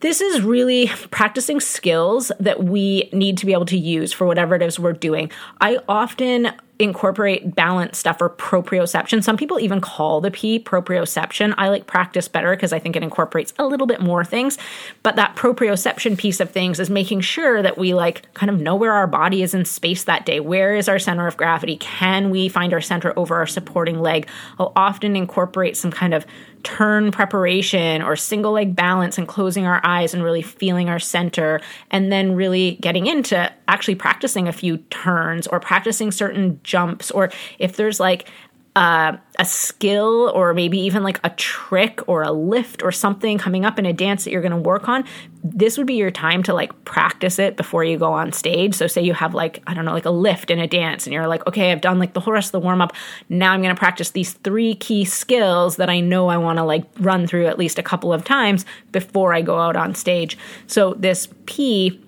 This 0.01 0.21
is 0.21 0.41
really 0.41 0.87
practicing 1.09 1.59
skills 1.59 2.31
that 2.39 2.63
we 2.63 3.09
need 3.11 3.37
to 3.39 3.45
be 3.45 3.53
able 3.53 3.65
to 3.65 3.77
use 3.77 4.13
for 4.13 4.27
whatever 4.27 4.55
it 4.55 4.61
is 4.61 4.79
we're 4.79 4.93
doing. 4.93 5.31
I 5.59 5.79
often 5.89 6.51
incorporate 6.77 7.55
balance 7.55 7.97
stuff 7.97 8.21
or 8.21 8.29
proprioception. 8.29 9.23
Some 9.23 9.37
people 9.37 9.59
even 9.59 9.79
call 9.79 10.19
the 10.19 10.31
P 10.31 10.59
proprioception. 10.59 11.53
I 11.57 11.69
like 11.69 11.87
practice 11.87 12.27
better 12.27 12.55
because 12.55 12.73
I 12.73 12.79
think 12.79 12.95
it 12.95 13.03
incorporates 13.03 13.53
a 13.57 13.65
little 13.65 13.87
bit 13.87 14.01
more 14.01 14.25
things. 14.25 14.57
But 15.01 15.15
that 15.15 15.35
proprioception 15.35 16.17
piece 16.17 16.39
of 16.39 16.51
things 16.51 16.79
is 16.79 16.89
making 16.89 17.21
sure 17.21 17.61
that 17.61 17.77
we 17.77 17.93
like 17.93 18.31
kind 18.33 18.49
of 18.49 18.59
know 18.59 18.75
where 18.75 18.91
our 18.91 19.07
body 19.07 19.41
is 19.41 19.53
in 19.53 19.63
space 19.65 20.03
that 20.03 20.25
day. 20.25 20.39
Where 20.39 20.75
is 20.75 20.89
our 20.89 20.99
center 20.99 21.27
of 21.27 21.37
gravity? 21.37 21.77
Can 21.77 22.29
we 22.29 22.49
find 22.49 22.73
our 22.73 22.81
center 22.81 23.13
over 23.17 23.35
our 23.35 23.47
supporting 23.47 24.01
leg? 24.01 24.27
I'll 24.59 24.73
often 24.75 25.15
incorporate 25.15 25.77
some 25.77 25.91
kind 25.91 26.13
of 26.13 26.25
turn 26.65 27.11
preparation 27.11 28.01
or 28.01 28.15
single 28.15 28.53
leg 28.53 28.75
balance 28.75 29.19
and 29.19 29.27
closing 29.27 29.65
our 29.65 29.79
eyes 29.83 30.15
and 30.15 30.23
really 30.23 30.41
feeling 30.41 30.89
our 30.89 30.99
center 30.99 31.61
and 31.91 32.11
then 32.11 32.33
really 32.33 32.77
getting 32.81 33.05
into 33.05 33.53
actually 33.67 33.93
practicing 33.93 34.47
a 34.47 34.51
few 34.51 34.77
turns 34.89 35.45
or 35.47 35.59
practicing 35.59 36.11
certain 36.11 36.59
jumps 36.65 37.11
or 37.11 37.31
if 37.59 37.77
there's 37.77 37.99
like 37.99 38.27
uh, 38.75 39.15
a 39.39 39.45
skill 39.45 40.29
or 40.35 40.53
maybe 40.53 40.77
even 40.77 41.01
like 41.01 41.17
a 41.23 41.29
trick 41.31 42.01
or 42.09 42.23
a 42.23 42.31
lift 42.31 42.83
or 42.83 42.91
something 42.91 43.37
coming 43.37 43.63
up 43.63 43.79
in 43.79 43.85
a 43.85 43.93
dance 43.93 44.25
that 44.25 44.31
you're 44.31 44.41
going 44.41 44.51
to 44.51 44.57
work 44.57 44.89
on, 44.89 45.05
this 45.45 45.77
would 45.77 45.87
be 45.87 45.93
your 45.93 46.11
time 46.11 46.43
to 46.43 46.53
like 46.53 46.83
practice 46.83 47.39
it 47.39 47.55
before 47.55 47.85
you 47.85 47.97
go 47.97 48.11
on 48.11 48.33
stage. 48.33 48.75
So, 48.75 48.87
say 48.87 49.01
you 49.01 49.13
have 49.13 49.33
like, 49.33 49.63
I 49.65 49.73
don't 49.73 49.85
know, 49.85 49.93
like 49.93 50.05
a 50.05 50.11
lift 50.11 50.51
in 50.51 50.59
a 50.59 50.67
dance 50.67 51.07
and 51.07 51.13
you're 51.13 51.27
like, 51.27 51.47
okay, 51.47 51.71
I've 51.71 51.79
done 51.79 51.99
like 51.99 52.13
the 52.13 52.19
whole 52.19 52.33
rest 52.33 52.49
of 52.49 52.51
the 52.51 52.59
warm 52.59 52.81
up. 52.81 52.91
Now 53.29 53.53
I'm 53.53 53.61
going 53.61 53.73
to 53.73 53.79
practice 53.79 54.11
these 54.11 54.33
three 54.33 54.75
key 54.75 55.05
skills 55.05 55.77
that 55.77 55.89
I 55.89 56.01
know 56.01 56.27
I 56.27 56.35
want 56.35 56.57
to 56.57 56.63
like 56.63 56.83
run 56.99 57.27
through 57.27 57.45
at 57.45 57.57
least 57.57 57.79
a 57.79 57.83
couple 57.83 58.11
of 58.11 58.25
times 58.25 58.65
before 58.91 59.33
I 59.33 59.41
go 59.41 59.57
out 59.57 59.77
on 59.77 59.95
stage. 59.95 60.37
So, 60.67 60.95
this 60.95 61.29
P, 61.45 62.01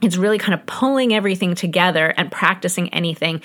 it's 0.00 0.16
really 0.16 0.38
kind 0.38 0.54
of 0.54 0.64
pulling 0.66 1.12
everything 1.12 1.56
together 1.56 2.14
and 2.16 2.30
practicing 2.30 2.88
anything 2.94 3.42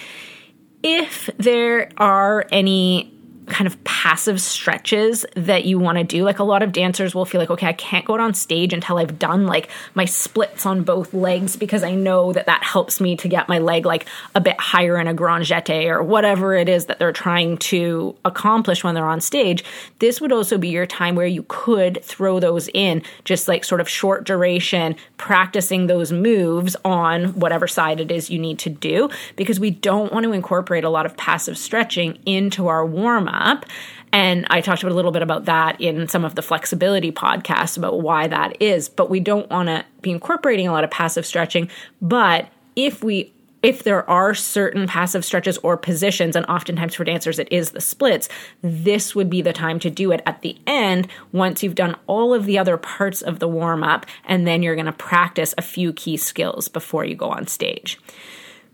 if 0.84 1.30
there 1.38 1.90
are 1.98 2.46
any 2.52 3.19
kind 3.50 3.68
of 3.68 3.82
passive 3.84 4.40
stretches 4.42 5.26
that 5.36 5.66
you 5.66 5.80
want 5.80 5.98
to 5.98 6.04
do. 6.04 6.24
Like 6.24 6.40
a 6.40 6.44
lot 6.44 6.64
of 6.64 6.72
dancers 6.72 7.16
will 7.16 7.26
feel 7.26 7.40
like, 7.40 7.50
okay, 7.50 7.68
I 7.68 7.74
can't 7.74 8.06
go 8.06 8.14
out 8.14 8.20
on 8.20 8.34
stage 8.34 8.74
until 8.74 8.98
I've 8.98 9.20
done 9.20 9.46
like 9.46 9.70
my 9.96 10.06
splits 10.06 10.66
on 10.66 10.84
both 10.84 11.14
legs 11.14 11.56
because 11.56 11.84
I 11.84 11.96
know 11.96 12.32
that 12.34 12.46
that 12.46 12.64
helps 12.64 13.02
me 13.02 13.16
to 13.18 13.28
get 13.28 13.50
my 13.50 13.60
leg 13.60 13.86
like 13.86 14.06
a 14.36 14.42
bit 14.42 14.60
higher 14.60 14.98
in 14.98 15.08
a 15.08 15.14
grand 15.14 15.46
jeté 15.46 15.88
or 15.88 16.04
whatever 16.04 16.54
it 16.54 16.70
is 16.70 16.86
that 16.86 17.00
they're 17.00 17.12
trying 17.12 17.58
to 17.58 18.16
accomplish 18.26 18.84
when 18.84 18.96
they're 18.96 19.06
on 19.06 19.22
stage. 19.22 19.64
This 20.00 20.22
would 20.22 20.32
also 20.32 20.58
be 20.58 20.70
your 20.70 20.86
time 20.86 21.16
where 21.16 21.28
you 21.28 21.46
could 21.48 22.04
throw 22.04 22.40
those 22.40 22.70
in, 22.74 23.02
just 23.26 23.48
like 23.48 23.64
sort 23.64 23.82
of 23.82 23.90
short 23.90 24.26
duration, 24.26 24.96
practicing 25.18 25.88
those 25.88 26.12
moves 26.12 26.76
on 26.86 27.40
whatever 27.40 27.68
side 27.68 28.00
it 28.00 28.12
is 28.12 28.30
you 28.30 28.40
need 28.40 28.60
to 28.60 28.70
do 28.70 29.10
because 29.36 29.60
we 29.60 29.72
don't 29.72 30.14
want 30.14 30.24
to 30.24 30.32
incorporate 30.32 30.84
a 30.84 30.90
lot 30.90 31.06
of 31.06 31.18
passive 31.18 31.58
stretching 31.58 32.20
into 32.26 32.68
our 32.68 32.86
warm 32.86 33.28
up 33.28 33.39
up. 33.40 33.66
And 34.12 34.48
I 34.50 34.62
talked 34.62 34.84
a 34.84 34.90
little 34.90 35.12
bit 35.12 35.22
about 35.22 35.46
that 35.46 35.80
in 35.80 36.08
some 36.08 36.26
of 36.26 36.36
the 36.36 36.42
flexibility 36.42 37.12
podcasts 37.12 37.78
about 37.78 38.02
why 38.02 38.28
that 38.28 38.62
is. 38.62 38.90
But 38.90 39.10
we 39.10 39.20
don't 39.20 39.50
want 39.50 39.70
to 39.70 39.86
be 40.02 40.12
incorporating 40.12 40.68
a 40.68 40.72
lot 40.72 40.84
of 40.84 40.90
passive 40.90 41.26
stretching. 41.26 41.70
But 42.02 42.50
if 42.76 43.04
we 43.04 43.32
if 43.62 43.84
there 43.84 44.10
are 44.10 44.34
certain 44.34 44.88
passive 44.88 45.26
stretches 45.26 45.58
or 45.60 45.76
positions, 45.76 46.36
and 46.36 46.46
oftentimes 46.46 46.96
for 46.96 47.04
dancers 47.04 47.40
it 47.40 47.52
is 47.52 47.72
the 47.72 47.82
splits, 47.82 48.30
this 48.62 49.14
would 49.14 49.30
be 49.30 49.42
the 49.42 49.54
time 49.54 49.80
to 49.80 49.90
do 49.90 50.12
it 50.12 50.22
at 50.26 50.42
the 50.42 50.58
end 50.66 51.08
once 51.34 51.62
you've 51.62 51.76
done 51.76 51.96
all 52.08 52.34
of 52.34 52.46
the 52.46 52.58
other 52.58 52.78
parts 52.78 53.22
of 53.22 53.40
the 53.40 53.48
warm 53.48 53.84
up, 53.84 54.06
and 54.26 54.48
then 54.48 54.64
you're 54.64 54.78
gonna 54.78 54.94
practice 54.94 55.54
a 55.58 55.62
few 55.62 55.92
key 55.92 56.16
skills 56.16 56.68
before 56.68 57.04
you 57.04 57.16
go 57.16 57.30
on 57.30 57.48
stage. 57.48 58.00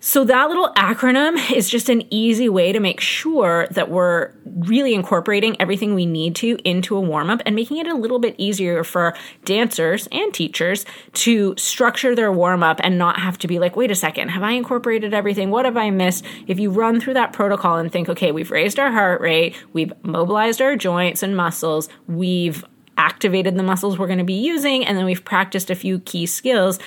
So, 0.08 0.24
that 0.26 0.50
little 0.50 0.72
acronym 0.78 1.52
is 1.52 1.68
just 1.68 1.90
an 1.90 2.04
easy 2.14 2.48
way 2.48 2.72
to 2.72 2.80
make 2.80 3.00
sure 3.00 3.68
that 3.72 3.90
we're 3.90 4.34
really 4.46 4.94
incorporating 4.94 5.60
everything 5.60 5.96
we 5.96 6.06
need 6.06 6.36
to 6.36 6.60
into 6.64 6.96
a 6.96 7.02
warm 7.02 7.32
up 7.32 7.42
and 7.44 7.56
making 7.56 7.78
it 7.78 7.88
a 7.88 7.96
little 7.96 8.20
bit 8.20 8.36
easier 8.38 8.84
for 8.84 9.16
dancers 9.46 10.08
and 10.12 10.32
teachers 10.32 10.86
to 11.14 11.56
structure 11.58 12.14
their 12.16 12.32
warm 12.32 12.62
up 12.62 12.80
and 12.84 13.00
not 13.00 13.20
have 13.20 13.40
to 13.40 13.48
be 13.48 13.58
like, 13.58 13.76
wait 13.76 13.90
a 13.90 13.96
second, 13.96 14.30
have 14.30 14.44
I 14.44 14.52
incorporated 14.52 15.16
everything? 15.16 15.50
What 15.50 15.66
have 15.66 15.76
I 15.76 15.90
missed? 15.90 16.24
If 16.46 16.60
you 16.60 16.70
run 16.70 17.02
through 17.02 17.16
that 17.16 17.34
protocol 17.34 17.78
and 17.78 17.92
think, 17.92 18.08
okay, 18.08 18.32
we've 18.32 18.52
raised 18.52 18.78
our 18.78 18.92
heart 18.92 19.22
rate, 19.22 19.56
we've 19.74 19.92
mobilized 20.04 20.62
our 20.62 20.76
joints 20.76 21.24
and 21.24 21.36
muscles, 21.36 21.90
we've 22.08 22.64
activated 22.98 23.56
the 23.56 23.64
muscles 23.64 23.98
we're 23.98 24.08
going 24.08 24.20
to 24.20 24.24
be 24.24 24.34
using, 24.34 24.86
and 24.86 24.98
then 24.98 25.06
we've 25.06 25.26
practiced 25.26 25.70
a 25.70 25.76
few 25.76 26.00
key 26.00 26.26
skills 26.26 26.80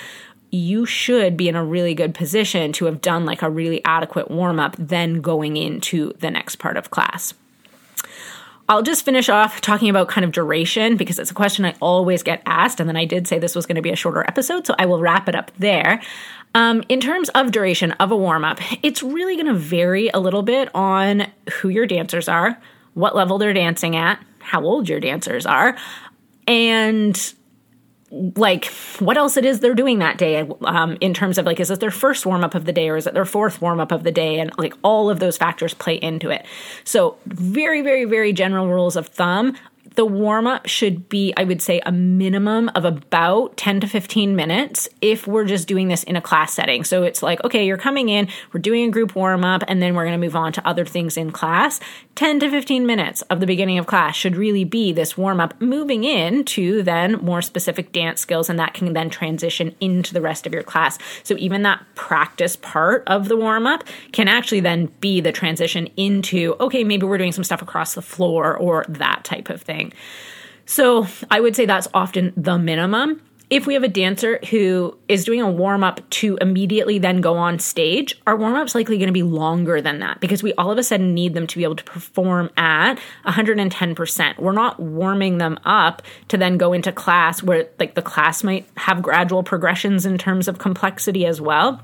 you 0.51 0.85
should 0.85 1.37
be 1.37 1.47
in 1.47 1.55
a 1.55 1.63
really 1.63 1.93
good 1.93 2.13
position 2.13 2.71
to 2.73 2.85
have 2.85 3.01
done 3.01 3.25
like 3.25 3.41
a 3.41 3.49
really 3.49 3.83
adequate 3.85 4.31
warm 4.31 4.59
up, 4.59 4.75
then 4.77 5.21
going 5.21 5.57
into 5.57 6.13
the 6.19 6.31
next 6.31 6.57
part 6.57 6.77
of 6.77 6.89
class. 6.89 7.33
I'll 8.67 8.83
just 8.83 9.03
finish 9.03 9.29
off 9.29 9.61
talking 9.61 9.89
about 9.89 10.09
kind 10.09 10.23
of 10.23 10.31
duration 10.31 10.95
because 10.95 11.17
it's 11.17 11.31
a 11.31 11.33
question 11.33 11.65
I 11.65 11.73
always 11.81 12.21
get 12.21 12.43
asked. 12.45 12.79
And 12.79 12.87
then 12.87 12.95
I 12.95 13.05
did 13.05 13.27
say 13.27 13.39
this 13.39 13.55
was 13.55 13.65
going 13.65 13.77
to 13.77 13.81
be 13.81 13.89
a 13.89 13.95
shorter 13.95 14.23
episode, 14.27 14.67
so 14.67 14.75
I 14.77 14.85
will 14.85 14.99
wrap 14.99 15.27
it 15.27 15.33
up 15.33 15.51
there. 15.57 16.01
Um, 16.53 16.83
in 16.87 16.99
terms 16.99 17.29
of 17.29 17.51
duration 17.51 17.93
of 17.93 18.11
a 18.11 18.17
warm 18.17 18.43
up, 18.43 18.59
it's 18.83 19.01
really 19.01 19.35
going 19.35 19.47
to 19.47 19.55
vary 19.55 20.09
a 20.09 20.19
little 20.19 20.43
bit 20.43 20.69
on 20.75 21.27
who 21.53 21.69
your 21.69 21.87
dancers 21.87 22.27
are, 22.27 22.59
what 22.93 23.15
level 23.15 23.39
they're 23.39 23.53
dancing 23.53 23.95
at, 23.95 24.23
how 24.39 24.63
old 24.63 24.87
your 24.87 24.99
dancers 24.99 25.47
are, 25.47 25.75
and 26.47 27.33
like 28.11 28.65
what 28.99 29.17
else 29.17 29.37
it 29.37 29.45
is 29.45 29.59
they're 29.59 29.75
doing 29.75 29.99
that 29.99 30.17
day 30.17 30.47
um, 30.61 30.97
in 30.99 31.13
terms 31.13 31.37
of 31.37 31.45
like 31.45 31.59
is 31.59 31.69
it 31.69 31.79
their 31.79 31.91
first 31.91 32.25
warm 32.25 32.43
up 32.43 32.55
of 32.55 32.65
the 32.65 32.73
day 32.73 32.89
or 32.89 32.97
is 32.97 33.05
it 33.05 33.13
their 33.13 33.25
fourth 33.25 33.61
warm 33.61 33.79
up 33.79 33.91
of 33.91 34.03
the 34.03 34.11
day? 34.11 34.39
And 34.39 34.51
like 34.57 34.73
all 34.81 35.09
of 35.09 35.19
those 35.19 35.37
factors 35.37 35.73
play 35.73 35.95
into 35.95 36.29
it. 36.29 36.45
So 36.83 37.17
very 37.25 37.81
very 37.81 38.05
very 38.05 38.33
general 38.33 38.67
rules 38.67 38.95
of 38.95 39.07
thumb 39.07 39.55
the 39.95 40.05
warm 40.05 40.47
up 40.47 40.67
should 40.67 41.09
be, 41.09 41.33
I 41.37 41.43
would 41.43 41.61
say, 41.61 41.81
a 41.85 41.91
minimum 41.91 42.69
of 42.75 42.85
about 42.85 43.57
10 43.57 43.81
to 43.81 43.87
15 43.87 44.35
minutes 44.35 44.89
if 45.01 45.27
we're 45.27 45.45
just 45.45 45.67
doing 45.67 45.87
this 45.87 46.03
in 46.03 46.15
a 46.15 46.21
class 46.21 46.53
setting. 46.53 46.83
So 46.83 47.03
it's 47.03 47.23
like, 47.23 47.43
okay, 47.43 47.65
you're 47.65 47.77
coming 47.77 48.09
in, 48.09 48.27
we're 48.53 48.61
doing 48.61 48.87
a 48.87 48.91
group 48.91 49.15
warm 49.15 49.43
up, 49.43 49.63
and 49.67 49.81
then 49.81 49.95
we're 49.95 50.03
going 50.03 50.19
to 50.19 50.25
move 50.25 50.35
on 50.35 50.53
to 50.53 50.67
other 50.67 50.85
things 50.85 51.17
in 51.17 51.31
class. 51.31 51.79
10 52.15 52.41
to 52.41 52.49
15 52.49 52.85
minutes 52.85 53.21
of 53.23 53.39
the 53.39 53.45
beginning 53.45 53.77
of 53.77 53.87
class 53.87 54.15
should 54.15 54.35
really 54.35 54.63
be 54.63 54.91
this 54.91 55.17
warm 55.17 55.39
up, 55.39 55.59
moving 55.61 56.03
in 56.03 56.43
to 56.43 56.83
then 56.83 57.13
more 57.13 57.41
specific 57.41 57.91
dance 57.91 58.21
skills, 58.21 58.49
and 58.49 58.59
that 58.59 58.73
can 58.73 58.93
then 58.93 59.09
transition 59.09 59.75
into 59.79 60.13
the 60.13 60.21
rest 60.21 60.45
of 60.45 60.53
your 60.53 60.63
class. 60.63 60.97
So 61.23 61.35
even 61.37 61.63
that 61.63 61.83
practice 61.95 62.55
part 62.55 63.03
of 63.07 63.27
the 63.27 63.37
warm 63.37 63.65
up 63.65 63.83
can 64.11 64.27
actually 64.27 64.59
then 64.59 64.87
be 64.99 65.21
the 65.21 65.31
transition 65.31 65.87
into, 65.95 66.55
okay, 66.59 66.83
maybe 66.83 67.05
we're 67.05 67.17
doing 67.17 67.31
some 67.31 67.43
stuff 67.43 67.61
across 67.61 67.95
the 67.95 68.01
floor 68.01 68.57
or 68.57 68.85
that 68.89 69.23
type 69.23 69.49
of 69.49 69.61
thing. 69.61 69.88
So 70.65 71.07
I 71.31 71.39
would 71.39 71.55
say 71.55 71.65
that's 71.65 71.87
often 71.93 72.33
the 72.37 72.57
minimum. 72.57 73.21
If 73.49 73.65
we 73.65 73.73
have 73.73 73.81
a 73.81 73.87
dancer 73.87 74.39
who 74.51 74.95
is 75.07 75.25
doing 75.25 75.41
a 75.41 75.49
warm 75.49 75.83
up 75.83 76.07
to 76.11 76.37
immediately 76.39 76.99
then 76.99 77.19
go 77.19 77.35
on 77.35 77.57
stage, 77.57 78.21
our 78.27 78.35
warm 78.35 78.53
up's 78.53 78.75
likely 78.75 78.99
going 78.99 79.07
to 79.07 79.13
be 79.13 79.23
longer 79.23 79.81
than 79.81 79.97
that 79.99 80.19
because 80.19 80.43
we 80.43 80.53
all 80.53 80.69
of 80.69 80.77
a 80.77 80.83
sudden 80.83 81.15
need 81.15 81.33
them 81.33 81.47
to 81.47 81.57
be 81.57 81.63
able 81.63 81.75
to 81.75 81.83
perform 81.83 82.51
at 82.57 82.99
110%. 83.25 84.37
We're 84.37 84.51
not 84.51 84.79
warming 84.79 85.39
them 85.39 85.57
up 85.65 86.03
to 86.27 86.37
then 86.37 86.59
go 86.59 86.73
into 86.73 86.91
class 86.91 87.41
where 87.41 87.67
like 87.79 87.95
the 87.95 88.03
class 88.03 88.43
might 88.43 88.67
have 88.77 89.01
gradual 89.01 89.41
progressions 89.41 90.05
in 90.05 90.19
terms 90.19 90.47
of 90.47 90.59
complexity 90.59 91.25
as 91.25 91.41
well. 91.41 91.81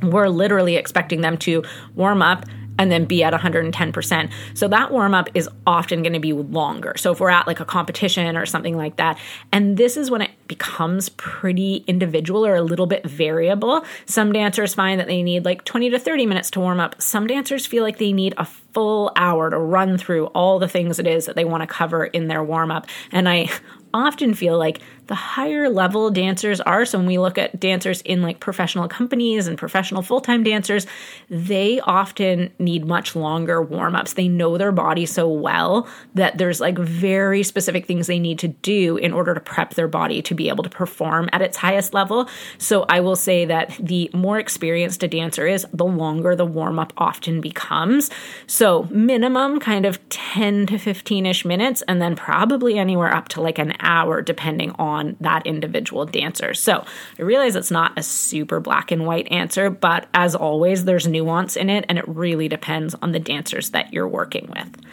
We're 0.00 0.28
literally 0.28 0.76
expecting 0.76 1.22
them 1.22 1.36
to 1.38 1.64
warm 1.96 2.22
up 2.22 2.44
and 2.78 2.90
then 2.90 3.04
be 3.04 3.22
at 3.22 3.32
110%. 3.32 4.32
So 4.54 4.68
that 4.68 4.90
warm 4.90 5.14
up 5.14 5.28
is 5.34 5.48
often 5.66 6.02
going 6.02 6.12
to 6.12 6.20
be 6.20 6.32
longer. 6.32 6.94
So 6.96 7.12
if 7.12 7.20
we're 7.20 7.30
at 7.30 7.46
like 7.46 7.60
a 7.60 7.64
competition 7.64 8.36
or 8.36 8.46
something 8.46 8.76
like 8.76 8.96
that, 8.96 9.18
and 9.52 9.76
this 9.76 9.96
is 9.96 10.10
when 10.10 10.22
it 10.22 10.30
becomes 10.46 11.10
pretty 11.10 11.84
individual 11.86 12.44
or 12.44 12.56
a 12.56 12.62
little 12.62 12.86
bit 12.86 13.04
variable. 13.04 13.84
Some 14.06 14.32
dancers 14.32 14.74
find 14.74 14.98
that 14.98 15.06
they 15.06 15.22
need 15.22 15.44
like 15.44 15.64
20 15.64 15.90
to 15.90 15.98
30 15.98 16.26
minutes 16.26 16.50
to 16.52 16.60
warm 16.60 16.80
up. 16.80 17.00
Some 17.00 17.26
dancers 17.26 17.66
feel 17.66 17.84
like 17.84 17.98
they 17.98 18.12
need 18.12 18.34
a 18.38 18.46
full 18.46 19.12
hour 19.14 19.50
to 19.50 19.58
run 19.58 19.98
through 19.98 20.26
all 20.26 20.58
the 20.58 20.68
things 20.68 20.98
it 20.98 21.06
is 21.06 21.26
that 21.26 21.36
they 21.36 21.44
want 21.44 21.62
to 21.62 21.66
cover 21.66 22.04
in 22.04 22.28
their 22.28 22.42
warm 22.42 22.70
up. 22.70 22.86
And 23.12 23.28
I 23.28 23.50
often 23.94 24.34
feel 24.34 24.58
like 24.58 24.80
the 25.08 25.14
higher 25.14 25.68
level 25.68 26.10
dancers 26.10 26.60
are. 26.60 26.84
So 26.84 26.98
when 26.98 27.06
we 27.06 27.18
look 27.18 27.38
at 27.38 27.58
dancers 27.58 28.02
in 28.02 28.22
like 28.22 28.40
professional 28.40 28.88
companies 28.88 29.46
and 29.46 29.58
professional 29.58 30.02
full 30.02 30.20
time 30.20 30.44
dancers, 30.44 30.86
they 31.28 31.80
often 31.80 32.52
need 32.58 32.84
much 32.84 33.16
longer 33.16 33.60
warm 33.62 33.96
ups. 33.96 34.12
They 34.12 34.28
know 34.28 34.58
their 34.58 34.70
body 34.70 35.06
so 35.06 35.28
well 35.28 35.88
that 36.14 36.38
there's 36.38 36.60
like 36.60 36.78
very 36.78 37.42
specific 37.42 37.86
things 37.86 38.06
they 38.06 38.18
need 38.18 38.38
to 38.40 38.48
do 38.48 38.98
in 38.98 39.12
order 39.12 39.34
to 39.34 39.40
prep 39.40 39.74
their 39.74 39.88
body 39.88 40.20
to 40.22 40.34
be 40.34 40.48
able 40.48 40.62
to 40.62 40.70
perform 40.70 41.30
at 41.32 41.40
its 41.40 41.56
highest 41.56 41.94
level. 41.94 42.28
So 42.58 42.84
I 42.88 43.00
will 43.00 43.16
say 43.16 43.46
that 43.46 43.76
the 43.80 44.10
more 44.12 44.38
experienced 44.38 45.02
a 45.02 45.08
dancer 45.08 45.46
is, 45.46 45.66
the 45.72 45.86
longer 45.86 46.36
the 46.36 46.44
warm 46.44 46.78
up 46.78 46.92
often 46.98 47.40
becomes. 47.40 48.10
So 48.46 48.86
minimum 48.90 49.58
kind 49.58 49.86
of 49.86 50.06
10 50.10 50.66
to 50.66 50.78
15 50.78 51.24
ish 51.24 51.44
minutes, 51.46 51.82
and 51.88 52.02
then 52.02 52.14
probably 52.14 52.78
anywhere 52.78 53.14
up 53.14 53.28
to 53.28 53.40
like 53.40 53.58
an 53.58 53.72
hour, 53.80 54.20
depending 54.20 54.72
on 54.72 54.97
that 55.20 55.46
individual 55.46 56.04
dancer. 56.04 56.54
So 56.54 56.84
I 57.18 57.22
realize 57.22 57.56
it's 57.56 57.70
not 57.70 57.98
a 57.98 58.02
super 58.02 58.60
black 58.60 58.90
and 58.90 59.06
white 59.06 59.30
answer, 59.30 59.70
but 59.70 60.08
as 60.14 60.34
always, 60.34 60.84
there's 60.84 61.06
nuance 61.06 61.56
in 61.56 61.70
it, 61.70 61.84
and 61.88 61.98
it 61.98 62.08
really 62.08 62.48
depends 62.48 62.94
on 63.00 63.12
the 63.12 63.18
dancers 63.18 63.70
that 63.70 63.92
you're 63.92 64.08
working 64.08 64.52
with. 64.54 64.84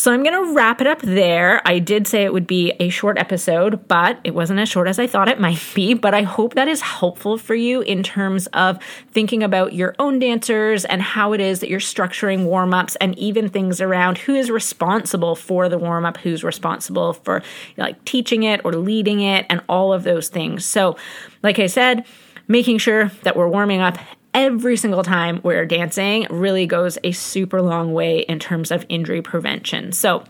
So 0.00 0.10
I'm 0.10 0.22
going 0.22 0.46
to 0.46 0.54
wrap 0.54 0.80
it 0.80 0.86
up 0.86 1.02
there. 1.02 1.60
I 1.68 1.78
did 1.78 2.06
say 2.06 2.24
it 2.24 2.32
would 2.32 2.46
be 2.46 2.72
a 2.80 2.88
short 2.88 3.18
episode, 3.18 3.86
but 3.86 4.18
it 4.24 4.34
wasn't 4.34 4.58
as 4.58 4.66
short 4.66 4.88
as 4.88 4.98
I 4.98 5.06
thought 5.06 5.28
it 5.28 5.38
might 5.38 5.62
be. 5.74 5.92
But 5.92 6.14
I 6.14 6.22
hope 6.22 6.54
that 6.54 6.68
is 6.68 6.80
helpful 6.80 7.36
for 7.36 7.54
you 7.54 7.82
in 7.82 8.02
terms 8.02 8.46
of 8.54 8.82
thinking 9.10 9.42
about 9.42 9.74
your 9.74 9.94
own 9.98 10.18
dancers 10.18 10.86
and 10.86 11.02
how 11.02 11.34
it 11.34 11.40
is 11.42 11.60
that 11.60 11.68
you're 11.68 11.80
structuring 11.80 12.46
warm 12.46 12.72
ups 12.72 12.96
and 12.96 13.18
even 13.18 13.50
things 13.50 13.78
around 13.82 14.16
who 14.16 14.34
is 14.34 14.50
responsible 14.50 15.36
for 15.36 15.68
the 15.68 15.76
warm 15.76 16.06
up, 16.06 16.16
who's 16.16 16.42
responsible 16.42 17.12
for 17.12 17.42
like 17.76 18.02
teaching 18.06 18.44
it 18.44 18.62
or 18.64 18.72
leading 18.72 19.20
it, 19.20 19.44
and 19.50 19.60
all 19.68 19.92
of 19.92 20.04
those 20.04 20.30
things. 20.30 20.64
So, 20.64 20.96
like 21.42 21.58
I 21.58 21.66
said, 21.66 22.06
making 22.48 22.78
sure 22.78 23.08
that 23.22 23.36
we're 23.36 23.48
warming 23.48 23.82
up 23.82 23.98
every 24.34 24.76
single 24.76 25.02
time 25.02 25.40
we're 25.42 25.66
dancing 25.66 26.26
really 26.30 26.66
goes 26.66 26.98
a 27.04 27.12
super 27.12 27.60
long 27.60 27.92
way 27.92 28.20
in 28.20 28.38
terms 28.38 28.70
of 28.70 28.84
injury 28.88 29.22
prevention. 29.22 29.92
So, 29.92 30.24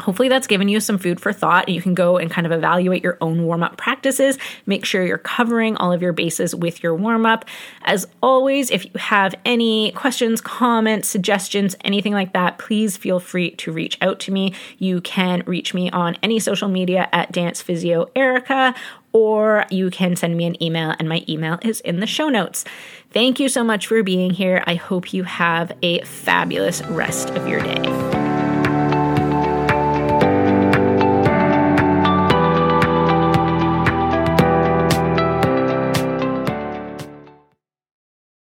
Hopefully, 0.00 0.28
that's 0.28 0.46
given 0.46 0.68
you 0.68 0.80
some 0.80 0.98
food 0.98 1.20
for 1.20 1.32
thought. 1.32 1.68
You 1.68 1.80
can 1.80 1.94
go 1.94 2.18
and 2.18 2.30
kind 2.30 2.46
of 2.46 2.52
evaluate 2.52 3.02
your 3.02 3.16
own 3.20 3.44
warm 3.44 3.62
up 3.62 3.76
practices. 3.76 4.38
Make 4.66 4.84
sure 4.84 5.04
you're 5.04 5.18
covering 5.18 5.76
all 5.76 5.92
of 5.92 6.02
your 6.02 6.12
bases 6.12 6.54
with 6.54 6.82
your 6.82 6.94
warm 6.94 7.24
up. 7.24 7.44
As 7.82 8.06
always, 8.22 8.70
if 8.70 8.84
you 8.84 8.90
have 8.96 9.34
any 9.44 9.92
questions, 9.92 10.40
comments, 10.40 11.08
suggestions, 11.08 11.76
anything 11.84 12.12
like 12.12 12.32
that, 12.34 12.58
please 12.58 12.96
feel 12.96 13.20
free 13.20 13.52
to 13.52 13.72
reach 13.72 13.96
out 14.02 14.20
to 14.20 14.32
me. 14.32 14.54
You 14.78 15.00
can 15.00 15.42
reach 15.46 15.72
me 15.72 15.90
on 15.90 16.16
any 16.22 16.40
social 16.40 16.68
media 16.68 17.08
at 17.12 17.32
Dance 17.32 17.62
Physio 17.62 18.10
Erika 18.14 18.74
or 19.16 19.64
you 19.70 19.88
can 19.88 20.14
send 20.14 20.36
me 20.36 20.44
an 20.44 20.62
email, 20.62 20.94
and 20.98 21.08
my 21.08 21.24
email 21.26 21.58
is 21.62 21.80
in 21.80 22.00
the 22.00 22.06
show 22.06 22.28
notes. 22.28 22.66
Thank 23.12 23.40
you 23.40 23.48
so 23.48 23.64
much 23.64 23.86
for 23.86 24.02
being 24.02 24.30
here. 24.30 24.62
I 24.66 24.74
hope 24.74 25.14
you 25.14 25.24
have 25.24 25.72
a 25.80 26.02
fabulous 26.02 26.82
rest 26.82 27.30
of 27.30 27.48
your 27.48 27.62
day. 27.62 28.25